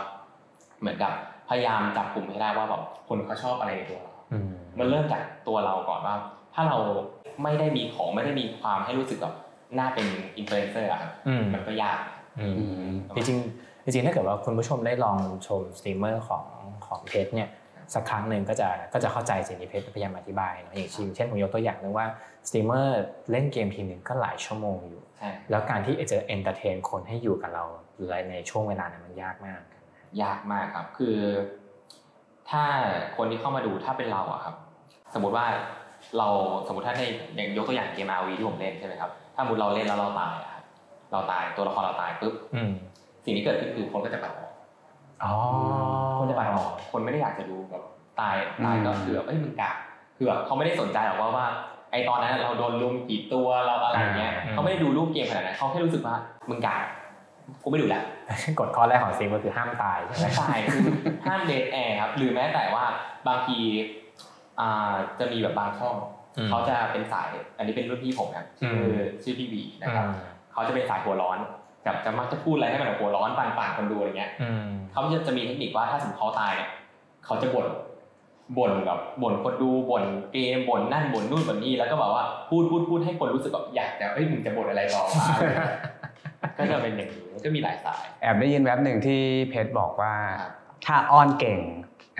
[0.81, 1.13] เหมือนกับ
[1.49, 6.15] พยายามจับกลุ่มให้ได้ว่าแบบคนเขาชอบอะไรในตัวเราอืมมันเริ่มจากตัวเราก่อนว่า
[6.55, 6.79] ถ้าเรา
[7.43, 9.35] ไม่ได้มีของไม่ได้มีความให้รู้สึกแบบ
[9.79, 10.07] น่าเป็น
[10.39, 11.99] อินฟลูเอนเซอร์อะครับอืมมันก็ยาก
[12.41, 12.47] อื
[12.91, 16.45] มจริงๆจริงๆถ้าเกิดว่าคุณผู้ชมได้ลองชมสตรีมเมอร์ของ
[16.87, 17.49] ของเพชรเนี่ย
[17.95, 22.07] สักครั้งหนึ่งก็จะก็จะเข้าใจสิ่งที่เพชรพยายามอธิบายเนาะอย่างเช่นเช่นผมยกตัวอย่างหนึ่งว่า
[22.49, 27.65] สตรีมเมอร์เล่นเกมทีหนึ่งก็หลายชั่วโมงอยู่ใช่แล้วการที่จะ entertain คนให้อยู่กับเรา
[28.31, 29.61] ในช่วงเวลานั้นมันยากมาก
[30.23, 31.17] ยากมากครับคือ
[32.51, 32.65] ถ้า
[33.17, 34.55] คนที่เข้ามาดูถ้าเป็นเราอะครับ
[35.15, 35.47] สมมติว่า
[36.19, 36.29] เรา
[36.67, 37.03] สมมติถ้าใน
[37.35, 40.65] อย่างยกตัวอย่างเกม RV ที่ผมเล่นใช่ไหมครับถ้าสมมติเราเล่นแล้วเราตายอะครับ
[41.13, 42.73] เราตายตัวละครเราตายปุ๊บอืม
[43.25, 44.48] สิ่งที่เกิดขึ้นคือคนก็จะปัดออกอ๋อ
[46.19, 47.83] คนจะปัดออกคนไม่ได้อยากจะดูแบบ
[48.21, 49.71] ตายตายก็คือแบบเอ้ยมึงกะ
[50.17, 51.47] คือแบบเขาไม่ได้สนใจหรอกว่าว่า
[51.93, 56.15] ไอตอนนั้นเราโดนลุมกี่ตัวเราอะไรเงี้ยเขาไม่ได้ดูรูปเกมขนาดนั้นเขาแค่รู้สึกว่า
[56.51, 56.77] มึงกะ
[57.63, 58.03] กูไม่ดูแล้ว
[58.59, 60.83] กฎข้อแรกของสตรีมก็คือห้ามตายใช่ไหมไม่ตายคือ
[61.27, 62.85] ห้ามเดทแอร์ครับหรือแม้แต่ว่า
[63.29, 63.59] บางที
[64.61, 65.97] อ่าจะมีแบบบางช่อง
[66.39, 67.29] อืมเขาจะเป็นสาย
[67.59, 70.07] อันนี้เป็นรุ่นพี่ผมนะอืมคือชื่อพี่บีนะครับ
[70.53, 71.39] เขาจะเป็นสายหัวร้อน
[71.87, 76.71] กับจะมักจะพูดอะไรให้มันแบบหัวร้อนปั่นป่นคนดูอะไรเงี้ยอืมเขาจะจะมีเทคนิคว่าถ้าสมมติเขาตายเนี่ย
[77.27, 77.67] เขาจะบ่น
[78.59, 85.71] บ่นแบบบ่นคนดูบ่นเกมบ่นนั่นบ่นนู่นบ่นนี่แล้วก็แบบว่าพูดพูดพูดให้คนรู้สึกแบบอยากจะเอ้ยมึงจะบ่นอะไรต่อวะอะไรเงี้ย
[86.59, 90.53] ก็จะเป็นอย่างนี้มันก็มีหลายสาย แอบได้ยินแว็บหนึ่งที่เพชรบอกว่าครับ
[90.87, 91.61] ถ้าอ้อนเก่ง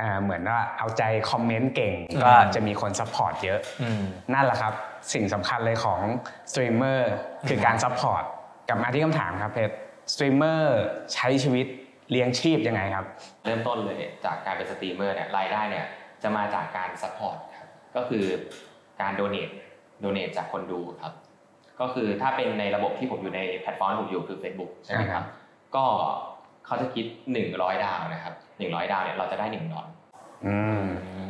[0.01, 4.03] อ่าเหมือนว่าเอาใจ comment เก่งอืมก็จะมีคน support เยอะอืม
[4.35, 4.73] นั่นแหละครับ
[5.13, 6.01] สิ่งสำคัญเลยของ
[6.51, 7.11] สตรีมเมอร์
[7.49, 8.25] คือการ support
[8.69, 10.81] กลับมาที่คำถามครับเพชรีมเมอร์
[11.15, 11.67] ใช้ชีวิต
[12.11, 13.07] เลี้ยงชีพยังไงครับ
[13.45, 15.87] เริ่มต้นเลยจากการเป็นสตรีมเมอร์เนี่ยรายได้เนี่ย
[16.23, 18.25] จะมาจากการ support ครับก็คือ
[19.01, 19.51] การ donate
[20.01, 21.13] donate จากคนดูครับ
[21.81, 25.25] ก็คือถ้าเป็นในระบบที่ผมอยู่ในแพลตฟอร์มที่ผมอยู่คือ Facebook ใช่ไหมครับ
[25.77, 25.85] ก็
[26.67, 27.07] เขาจะคิด
[27.45, 29.87] 100 ดาวนะครับ100 ดาวเนี่ยเราจะได้1ดอล
[30.47, 30.85] อืม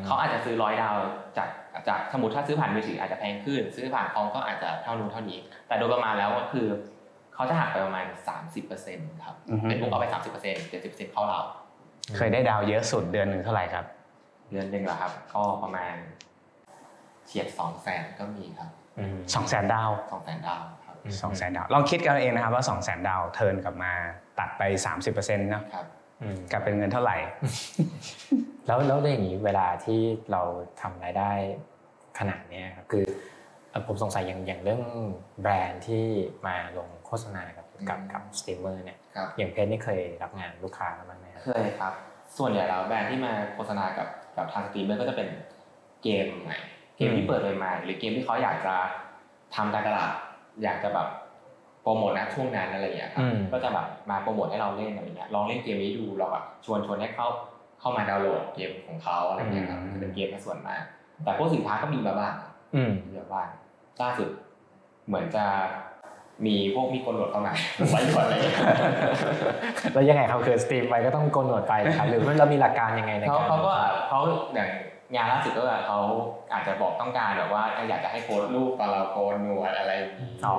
[0.07, 0.95] เขาอาจจะซื้อร้อยดาว
[1.39, 1.49] จาก
[1.89, 6.67] จากสมมติถ้าซื้อผ่านมือถืออาจจะแพงขึ้น ซื้อผ่านคอมก็อาจจะเท่านู้นเท่านี้ แต่โดยประมาณแล้วก็คือ
[7.39, 8.07] เขาจะหักไปประมาณ
[8.65, 11.41] 30%ครับอือฮึเป็นบุ๊กเอาไป 30% 70%เข้าเรา
[12.17, 13.85] เคยได้ดาวเยอะสุดเดือนหนึ่งเท่าไหร่ครับ
[14.53, 15.95] เดือนหนึ่งเหรอครับ ก็ประมาณ
[17.27, 23.93] เฉียดสองแสนก็มีครับอืม2 0 0แสนดาวสองแสนดาวครับอืม2 0 0แสนดาวลองคิดกันเอาเองนะครับว่า2 0 0แสนดาว turn กลับมา
[24.39, 24.63] ตัดไป
[25.05, 25.87] 30%เนาะครับ
[26.23, 27.17] อืมกลับเป็นเงินเท่าไหร่
[28.67, 30.01] แล้วแล้วอย่างนี้เวลาที่
[30.33, 30.43] เรา
[30.81, 31.33] ทำรายได้
[32.19, 33.05] ขนาดเนี้ยครับคือ
[33.71, 34.83] เอ่อผมสงสัยอย่างอย่างเรื่อง
[35.43, 36.05] แบรนด์ที่
[36.47, 41.93] มาลง โฆษณากับกับกับสตรีมเมอร์เนี่ยครับอย่างเพจนี่เคยรับงานลูกค้าบ้างไหมครับเคยครับ
[42.39, 45.29] ส่วนใหญ่แล้วแบรนด์ที่มาโฆษณากับกับทางสตรีมเมอร์ก็จะเป็น
[46.03, 46.57] เกมใหม่
[46.97, 48.75] เกมที่เปิดใหม่ๆหรือเกมที่เขาอยากจะ
[49.57, 50.13] ทำการตลาด
[50.63, 51.09] อยากจะแบบ
[51.83, 57.27] โปรโมทนะช่วงนั้นอะไรอย่างเงี้ยครับอืมก็จะแบบมาโปรโมทให้เราเล่นอะไรเงี้ยลองเล่นเกมนี้ดูเราแบบชวนชวนให้เขา
[57.81, 60.83] เข้ามาดาวน์โหลดเกมของเขาอะไรเงี้ยครับอืมจะเป็นเกมในส่วนมาก
[61.25, 62.35] แต่พวกสินค้าก็มีมาบ้าง
[62.75, 63.49] อืมมีมาบ้าง
[64.01, 64.29] ล่าสุด
[65.07, 65.45] เหมือนจะ
[66.47, 67.53] มีพวกมีโกนหนวดเข้ามา
[67.91, 68.41] ไว้ก่อนเลย
[69.95, 73.73] แล้วยังไงครับคือสตรีมไปก็ต้องโกนหนวดไปนะครับหรือว่าเรามีหลักการยังไงในเขาการเขาก็
[74.09, 74.21] เขา
[74.55, 74.69] อย่าง
[75.15, 76.01] งานล่าสุดก็แบบเขา
[76.53, 80.57] อาจจะบอกต้องการแบบว่าอยากจะให้โพสต์รูปตอนเราโกนหนวดอะไรอย่างนี้อ๋อ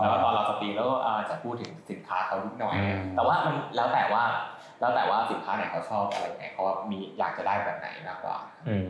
[0.00, 4.22] แล้วก็ตอนเราสตรีมแล้วก็อาจจะพูดถึงสินค้าเขานิดหน่อยอืมแต่ว่ามันแล้วแต่ว่า
[4.80, 8.36] แล้วแต่ว่าสินค้าไหนเขาชอบอะไรไงเขามีอยากจะได้แบบไหนมากกว่า
[8.68, 8.88] อืม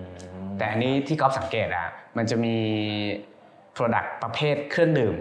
[0.59, 2.57] แต่อันนี้ที่ก๊อฟสังเกตอะมันจะมี
[3.77, 5.17] Product ประเภทเครื่องดื่ม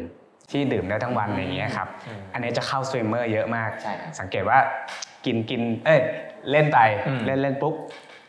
[0.52, 4.60] ที่ดื่มได้ทั้งวันอย่างเงี้ยครับอืมอันนี้จะเข้าสตรีมเมอร์เยอะมากใช่ครับสังเกตว่า
[5.26, 6.02] กินกินเอ้ย
[6.52, 7.76] เล่นไปอืมเล่นเล่นปุ๊บ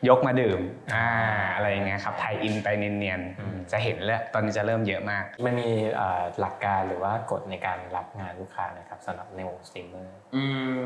[0.08, 0.60] ยกมาดื่ม
[0.94, 1.06] อ่า
[1.54, 10.44] อะไรอย่างเงี้ยครับ tie-in ไปเนียนอืมๆจะเห็นแล้วตอนนี้จะเริ่มเยอะมาก มันมีเอ่อหลักการหรือว่ากฎในการรับงานลูกค้านะครับสำหรับในวงสตรีมเมอร์อื
[10.80, 10.84] ม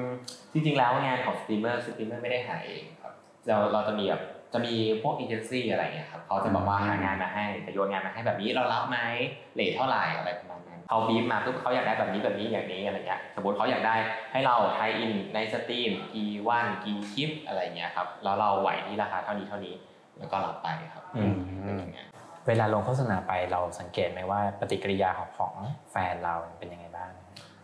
[0.52, 3.14] จริงๆแล้วงานของสตรีมเมอร์สตรีมเมอร์ไม่ได้หาเองครับ
[3.46, 4.22] เราเราจะมีแบบ
[4.52, 8.98] จะมีพวกเอเจนซี่อะไรเงี้ยครับเขาจะบอกว่าหางานมาให้จะโยนงานมาให้แบบนี้เรารับไหม
[9.54, 10.51] เลทเท่าไหร่อะไรประมาณนั้น
[10.92, 13.94] เขาบีบมาปุ๊บเขาอยากได้แบบนี้แบบนี้อย่างนี้อะไรเงี้ยสมมติเขาอยากได้
[14.32, 19.74] ให้เราไทยอินในสตรีมกี่วันกี่คลิปอะไรเงี้ยครับแล้วเราไหวที่ราคาเท่านี้เท่านี้
[20.18, 22.06] แล้วก็รับไปครับอืมเป็นอย่างเงี้ย
[22.48, 25.54] เวลาลงโฆษณาไปเราสังเกตไหมว่าปฏิกิริยาของของ
[25.92, 27.10] แฟนเราเป็นยังไงบ้าง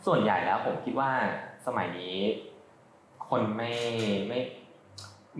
[0.06, 1.10] ส่วนใหญ่แล้วผมคิดว่า
[1.66, 2.16] สมัยนี้
[3.26, 3.72] คคนไม่
[4.28, 4.40] ไม่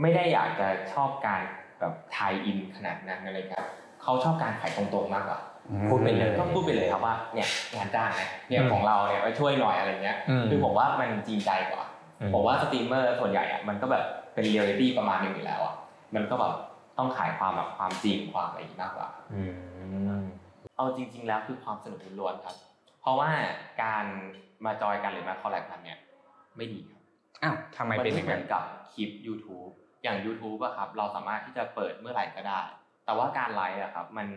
[0.01, 1.43] ไม่ได้อยากจะชอบการ
[1.81, 3.67] แบบ tie-in ขนาดนั้นอะไรครับ
[4.03, 5.39] เขาชอบการขายตรงๆมากกว่า
[5.91, 11.85] พูดไปเลยก็พูดไปเลยครับว่าเนี่ยงานจ้างนะเนี่ยของเราเนี่ยไปช่วยหน่อยอะไรเงี้ยอืมคือผมว่ามันจริงใจกว่า
[12.21, 14.05] อืมผมว่าสตรีมเมอร์ส่วนใหญ่อะมันก็แบบ
[14.35, 15.75] เป็นเรียลลิตี้ประมาณหนึ่งอยู่แล้วอะ
[16.15, 16.53] มันก็แบบ
[16.99, 19.43] ต้องขายความแบบความจริงความอะไรอย่างนี้มากกว่าอื
[20.21, 20.25] ม
[20.77, 22.57] เอาจริง ๆ แล้วคือความสนุกล้วนๆครับ
[23.01, 23.31] เพราะว่า
[23.83, 24.05] การ
[24.65, 25.99] มา join กันหรือมา collab กันเนี่ย
[26.57, 27.03] ไม่ดีครับ
[27.43, 28.63] อ้าวทำไมมันเป็นอไม่ย่างนั้นไม่เหมือนกับ
[28.93, 29.71] คลิป YouTube
[30.03, 32.61] อย่าง YouTube อะครับ เราสามารถที่จะเปิดเมื่อไหร่ก็ได้
[33.05, 34.29] แต่ว่าการไลฟ์อะครับ มัน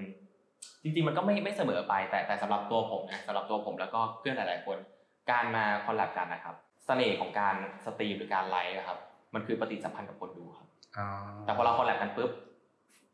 [0.84, 4.78] จริงๆมันก็ไม่ไม่เสมอไปแต่แต่สำหรับตัวผมนะสำหรับตัวผมแล้วก็เพื่อนหลายๆคน
[5.32, 6.56] การมา collab กันนะครับ
[6.86, 7.56] เสน่ห์ของการ
[7.86, 8.98] สตรีมหรือการไลฟ์อะครับ
[9.34, 11.08] มันคือปฏิสัมพันธ์กับคนดูครับอ๋อ
[11.46, 12.32] แต่พอเรา collab กันปุ๊บ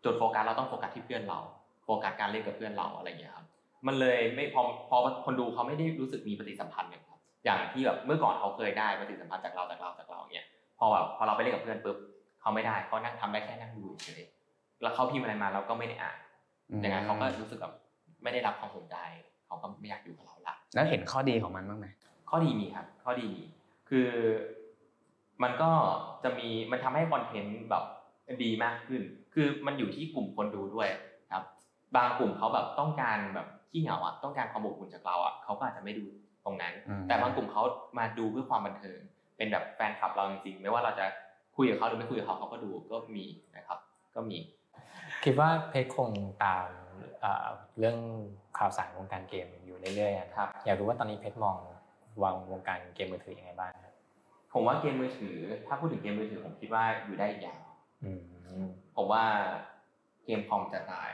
[0.03, 1.39] จุดโฟกัสเราต้องโฟกัสที่เพื่อนเรา
[1.85, 3.45] โฟกัสการเล่นกับเพื่อนเราอะไรอย่างเงี้ยครับ
[3.87, 10.45] มันเลยไม่พอพอคนดูเขาไม่ได้รู้สึกมีปฏิสัมพันธ์เนี่ยครับอย่างที่แบบเมื่อก่อนเขาเคยได้ปฏิสัมพันธ์จากเราจากเราจากเราเนี่ย
[10.79, 11.97] พอแบบพอเราไปเล่นกับเพื่อนปุ๊บ
[12.41, 16.17] เขาไม่ได้เขานั่งทำได้แค่นั่งดูเฉยๆแล้วเขาพิมพ์อะไรมาเราก็ไม่ได้อ่าน
[16.70, 17.74] อย่างนั้นเขาก็รู้สึกแบบ
[18.24, 18.95] ไม่ได้รับความสนใจ
[19.47, 21.88] เขาก็ไม่อยากอยู่กับเราละแล้วเห็นข้อดีของมันบ้างไหม
[22.30, 23.43] ข้อดีมีครับ ข้อดีมี
[23.89, 24.09] คือ
[25.43, 25.72] มันก็
[26.24, 27.84] จะมีมันทำให้คอนเทนต์แบบ
[28.43, 29.01] ดีมากขึ้น
[29.34, 30.89] คือมันอยู่ที่กลุ่มคนดูด้วย
[31.32, 31.43] ครับ
[31.95, 36.05] บางกลุ่มเขาแบบต้องการแบบขี้เหงาอะต้องการความอบอุ่นจากเราอะเขาก็อาจจะไม่ดู
[36.45, 37.63] ตรงนั้นอืมแต่บางกลุ่มเขา
[37.97, 38.99] มาดูเพื่อความบันเทิง
[39.38, 41.05] เป็นแบบแฟนคลับเราจริงๆไม่ว่าเราจะ
[41.55, 43.26] คุยกับเขาหรือไม่คุยกับเขาเขาก็ดูก็มี
[43.57, 43.80] นะครับ
[44.15, 44.38] ก็มี
[45.24, 46.09] คิดว่าเพชรคง
[46.45, 46.68] ตาม
[47.22, 47.47] เอ่อ
[47.80, 47.97] เรื่อง
[48.57, 51.57] ข่าวสารวงการเกมอยู่เรื่อยๆอะนะครับอยากรู้ว่าตอนนี้เพชรมอง
[52.24, 53.93] วางวงการเกมมือถือยังไงบ้างครับ
[54.53, 55.38] ผมว่าเกมมือถือ
[55.68, 57.61] ถ้าพูดถึงเกมมือถือผมคิดว่าอยู่ได้อีกยาว
[58.03, 58.65] อืม
[58.95, 59.24] ผมว่า
[60.26, 61.11] เกมคอมจะตาย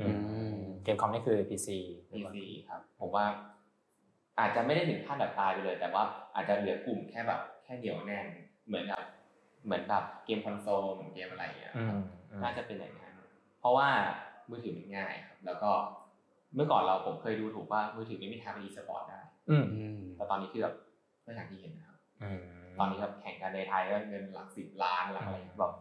[0.00, 0.08] อื
[0.54, 1.68] มเกมคอมนี่คือ PC
[2.10, 2.36] PC
[2.68, 3.24] ครับ ผมว่า
[4.40, 8.26] อาจจะไม่ได้ถึงขั้นแบบตายไปเลย แต่ว่าอาจจะเหลือกลุ่มแค่แบบ แค่เหนียวแน่น
[8.66, 9.02] เหมือนกับ
[9.64, 12.97] เหมือนแบบเกมคอนโซลเหมือนเกมอะไรอย่างเงี้ยครับอืมอืมน่าจะเป็นอย่างนั้น
[13.60, 13.88] เพราะว่า
[14.50, 15.70] มือถือมันง่ายครับแล้วก็
[16.54, 20.74] เมื่อก่อนเราผมเคยดูถูกว่ามือถือไม่มีทางเป็นอีสปอร์ตได้อืมอืมแต่ตอนนี้คือแบบ
[21.24, 22.40] ก็อย่างที่เห็นนะครับอืม
[22.78, 25.72] ตอนนี้แบบแข่งกันในไทยก็เงินหลักสิบล้านหลักอะไรอย่างเงี้ยแบบ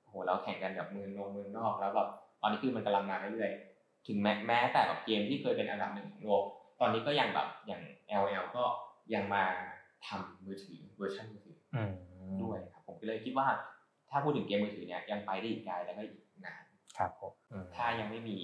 [0.00, 2.08] โอ้โหแล้วแข่งกันแบบเมืองนงเมืองนอกแล้วแบบ
[2.42, 6.44] ตอนนี้คือมันกำลังมาเรื่อยๆถึงแม้แม้แต่แบบเกมที่เคยเป็นอันดับหนึ่งของโลก
[6.80, 7.82] ตอนนี้ก็ยังแบบอย่าง
[8.22, 8.64] LL ก็
[9.14, 9.42] ยังมา
[10.06, 11.90] ทำมือถือเวอร์ชันมือถืออืม
[12.42, 13.46] ด้วยครับผมก็เลยคิดว่า
[14.10, 16.23] ถ้าพูดถึงเกมมือถือเนี่ยยังไปได้อีกไกลแล้วก็อีกนาน
[16.98, 18.38] ครับผมอืมถ้ายังไม่มี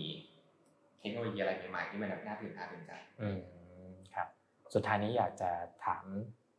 [1.00, 4.28] เทคโนโลยีอะไรใหม่ๆที่มันแบบน่าตื่นตาตื่นใจอืมครับ
[4.74, 5.50] สุดท้ายนี้อยากจะ
[5.84, 6.04] ถาม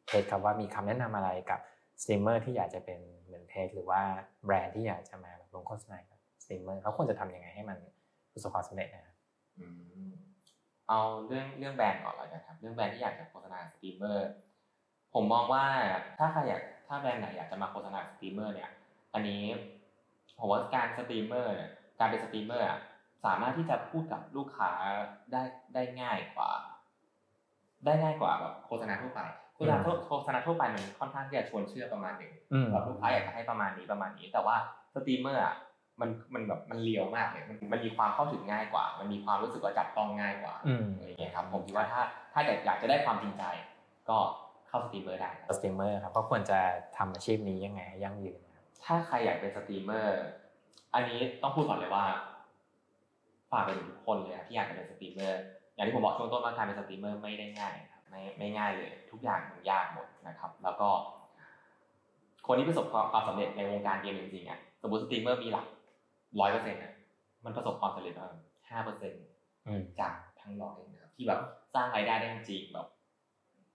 [0.08, 1.60] เพจครับว่ามีคำแนะนำอะไรกับ
[2.02, 4.02] สตรีมเมอร์ที่อยากจะเป็นเหมือนเพจหรือว่า
[4.46, 7.78] แบรนด์ที่อยากจะมาลงโฆษณากับสตรีมเมอร์เขาควรจะทำยังไงให้มัน
[8.34, 9.16] ประสบความสำเร็จนะครับ
[9.60, 9.66] อื
[10.10, 10.12] ม
[10.88, 14.30] เอาเรื่องเรื่องแบรนด์ก่อนเลยนะครับ เรื่องแบรนด์ที่อยากจะโฆษณาสตรีมเมอร์
[15.14, 15.66] ผมมองว่า
[16.18, 18.70] ถ้าใครอยากถ้าแบรนด์ไหนอยากจะมาโฆษณาสตรีมเมอร์เนี่ย
[19.14, 19.44] อันนี้
[20.40, 21.72] ผมว่าการสตรีมเมอร์เนี่ย
[22.02, 22.80] การเป็นสตรีมเมอร์อะ
[23.26, 24.72] สามารถที่จะพูดกับลูกค้า
[25.32, 25.42] ได้
[25.74, 26.50] ได้ง่ายกว่า
[27.86, 29.20] ได้ง่ายกว่าแบบโฆษณาทั่วไป
[29.56, 34.56] โฆษณาทั่วโฆษณาทั่วไปมันค่อนข้างที่จะชวนเชื่อประมาณหนึ่งอืมแบบลูกค้าอยากจะให้ประมาณนี้ประมาณนี้ แต่ว่า
[34.94, 35.56] สตรีมเมอร์อะ
[36.02, 42.02] มันมันแบบมัน real มากเลยมันมันมีความเข้าถึงง่ายกว่า มันมีความรู้สึกว่าจับต้องง่ายกว่าอืมอะไรอย่างเงี้ยครับผมคิดว่าถ้า
[42.34, 43.44] ถ้าอยากอยากจะได้ความจริงใจ
[44.10, 44.18] ก็
[44.68, 46.60] เข้าสตรีมเมอร์ได้ครับสตรีมเมอร์ครับก็ควรจะ
[46.98, 50.18] ทำอาชีพนี้ยังไงให้ยั่งยืนนะครับถ้าใครอยากเป็นสตรีมเมอร์
[50.94, 52.06] อันนี้ต้องพูดก่อนเลยว่า
[53.52, 55.42] ฝากไปถึงทุกคนเลยที่อยากจะเป็นสตรีมเมอร์
[55.74, 60.90] อย่างที่ผมบอกช่วงต้นว่าการเป็นสตรีมเมอร์ไม่ได้ง่ายครับไม่ไม่ง่ายเลย ทุกอย่างมันยากหมดนะครับ แล้วก็
[62.48, 65.66] คนที่ประสบความความสำเร็จในวงการเกมจริงๆอะสมมติสตรีมเมอร์มีหลัก
[66.40, 66.94] ร้อยเปอร์เซ็นต์อะ
[67.46, 68.38] มันประสบความสำเร็จประมาณ
[68.70, 69.24] ห้าเปอร์เซ็นต์
[70.00, 71.40] จากทั้งร้อยนะครับที่แบบ
[71.76, 72.88] สร้างรายได้ได้จริงแบบ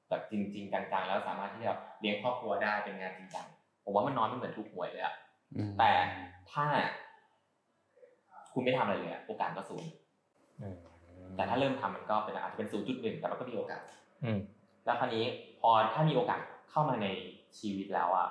[0.09, 3.47] แบบจริงๆจังๆ แล้วสามารถที่จะเลี้ยงครอบครัวได้เป็นงานจริงจัง
[3.85, 5.15] ผมว่ามันน้อยไม่เหมือนถูกหวยเลยอะ
[5.79, 5.93] แต่
[6.53, 6.65] ถ้า
[8.53, 9.91] คุณไม่ทำอะไรเลยอะโอกาสก็ศูนย์
[10.61, 10.75] อืม
[11.37, 13.81] แต่ถ้าเริ่มทำมันก็เป็นอาจจะเป็นศูนย์จุดหนึ่งแต่มันก็มีโอกาส
[14.25, 14.39] อืม
[14.85, 15.25] แล้วคราวนี้
[15.61, 16.41] พอถ้ามีโอกาส
[16.71, 17.07] เข้ามาใน
[17.59, 18.29] ชีวิตแล้วอะ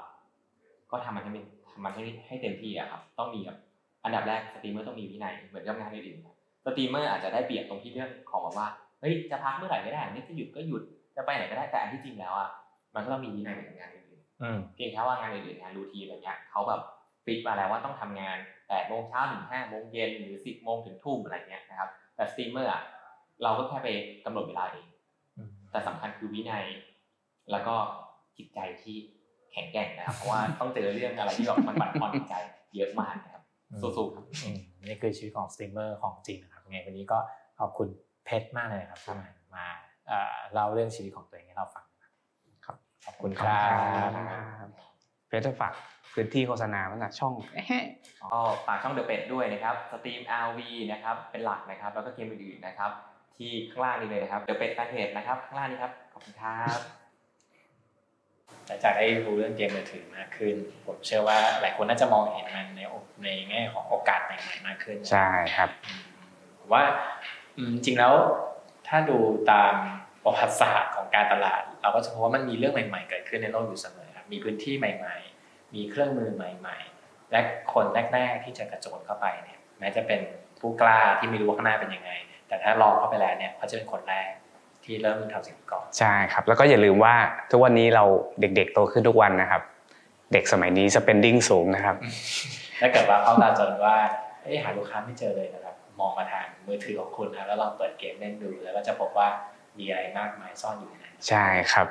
[0.91, 3.57] ก็ทำมันให้เป็นทำมันให้ให้เต็มที่อะครับ ต้องมีแบบ
[4.03, 8.67] อันดับแรกสตรีมเมอร์ต้องมีวินัยเหมือนกับงานอื่นๆครับสตรีมเมอร์อาจจะได้เปรียบตรงที่เรื่องของแบบว่า
[9.01, 10.81] เฮ้ยจะพักเมื่อไหร่ก็ได้นี่จะหยุดก็หยุด
[11.15, 12.49] จะไปไหนก็ได้แต่อันที่จริงแล้วอะ
[12.95, 16.81] มันก็ต้องมีวินัยเหมือนกับงานอื่นอืมๆเพียงแค่ว่างานอื่นๆงาน routine อะไรเงี้ยเขาแบบ
[17.25, 18.37] fix มาแล้วว่าต้องทำงาน
[18.69, 22.83] แปดโมงเช้าถึงห้าโมงเย็นหรือสิบโมงถึงทุ่มอะไรเงี้ยนะครับ แต่สตรีมเมอร์อะ
[23.43, 23.89] เราก็แค่ไป
[24.25, 24.87] กำหนดเวลาเอง
[25.37, 26.65] อืมแต่สำคัญคือวินัย
[27.51, 27.75] แล้วก็
[28.37, 28.95] จิตใจที่
[29.51, 32.35] แข็งแกร่งนะครับ เพราะว่าต้องเจอเรื่องอะไรที่แบบมันบั่นทอนจิตใจ
[32.75, 33.43] เยอะมากนะครับ
[33.81, 34.57] สู้ๆครับอืม
[34.87, 37.17] นี่คือชีวิตของสตรีมเมอร์ของจริงนะครับยังไงวันนี้ก็
[37.59, 37.87] ขอบคุณ
[38.25, 39.65] เพชรมากเลยนะครับที่มามา
[40.07, 42.09] เอ่อเล่าเรื่องชีวิตของตัวเองให้เราฟังนะ
[42.65, 43.69] ครับ ขอบคุณครับ
[44.61, 44.69] ครับ
[45.27, 45.73] เพชรฝาก
[46.13, 47.33] พื้นที่โฆษณาไว้นะช่อง
[48.31, 50.59] ก็ฝากช่องเดอะเป็ดด้วยนะครับสตรีม LV
[50.91, 52.91] นะครับเป็นหลักนะครับ แล้วก็เกมอื่นๆนะครับ
[53.37, 56.79] ที่ข้างล่างนี้เลยนะครับเดอะเป็ดแฟนเพจนะครับข้างล่างนี้ครับขอบคุณครับ
[58.67, 60.55] หลังจากได้รู้เรื่องเกมมือถือมากขึ้น
[60.85, 65.69] ผมเชื่อว่าหลายคนน่าจะมองเห็นมันในโอในแง่ของโอกาสใหม่ๆมากขึ้น ใช่ครับ
[66.59, 66.83] ผมว่า
[67.57, 68.13] อืมจริงแล้ว
[68.87, 69.17] ถ้าดู
[69.51, 69.75] ตาม
[70.23, 75.15] ประวัติศาสตร์ของการตลาด เราก็จะพบว่ามันมีเรื่องใหม่ ๆ เกิดขึ้นในโลกอยู่เสมอครับ มีพื้นที่ใหม่
[75.45, 77.39] ๆ มีเครื่องมือใหม่ ๆ และ
[77.73, 80.21] คนแรก ๆ ที่จะกระโจนเข้าไปเนี่ยแม้จะเป็น
[80.59, 82.11] ผู้กล้าที่ไม่รู้ว่าข้างหน้าเป็นยังไง
[82.47, 84.29] แต่ถ้าลองเข้าไปแล้วเนี่ยเขาจะเป็นคนแรก
[84.83, 87.15] ที่เริ่มทำสิ่งนี้ก่อนใช่ครับ แล้วก็อย่าลืมว่า
[87.51, 88.03] ทุกวันนี้เรา
[88.39, 89.61] เด็กๆโตขึ้นทุกวันนะครับ
[90.33, 91.95] เด็กสมัยนี้ spending สูงนะครับ
[92.81, 93.97] ถ้าเกิดว่าเข้าตาจนว่า
[94.43, 99.27] เอ้ยหาลูกค้าไม่เจอเลยนะครับ มองมาทางมือถือของคุณนะแล้วลองเปิดเกมเล่นดูแล้วก็จะพบว่า
[99.79, 101.87] มีอะไรมากมายซ่อนอยู่ในนั้นใช่ครับ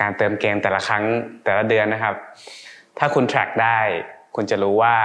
[0.00, 1.04] การเติมเกมแต่ละครั้ง
[1.44, 2.14] แต่ละเดือนนะครับ
[2.98, 3.78] ถ้าคุณ track ได้
[4.36, 4.96] คุณจะรู้ว่า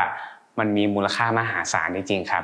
[0.60, 2.44] มันมีมูลค่ามหาศาลจริงๆครับ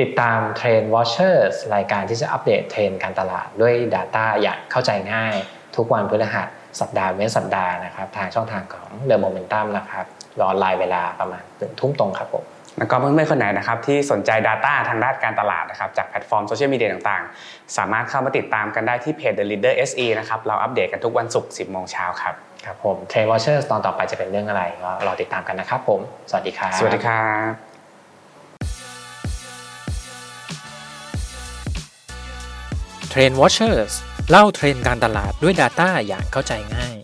[0.00, 5.34] ติดตาม Trend Watchers รายการที่จะอัปเดตเทรนด์การตลาดด้วย Data อย่างเข้าใจง่าย
[5.76, 6.48] ทุกวันพฤหัส
[6.80, 10.06] สัปดาห์เว้นสัปดาห์นะครับ ทางช่องทางของ The Momentum นะครับ
[10.40, 12.44] รอไลน์เวลาประมาณหนึ่งทุ่มตรงครับผม
[12.78, 26.00] แล้วก็เพื่อนๆคนไหนนะครับที่สนใจ Data ทางด้านการตลาดนะครับจากแพลตฟอร์มโซเชียลมีเดียต่างๆ สามารถเข้ามาติดตามกันได้ที่เพจ The Leader SE นะครับเราอัปเดตกันทุกวันศุกร์10โมงเช้าครับครับผม Trend Watchers ตอนต่อไปจะเป็นเรื่องอะไรก็รอติดตามกันนะครับผม
[26.30, 27.50] สวัสดีครับ สวัสดีครับ
[33.12, 33.92] Trend Watchers
[34.30, 36.96] เล่าเทรนด์การตลาดด้วย Data อย่างเข้าใจง่าย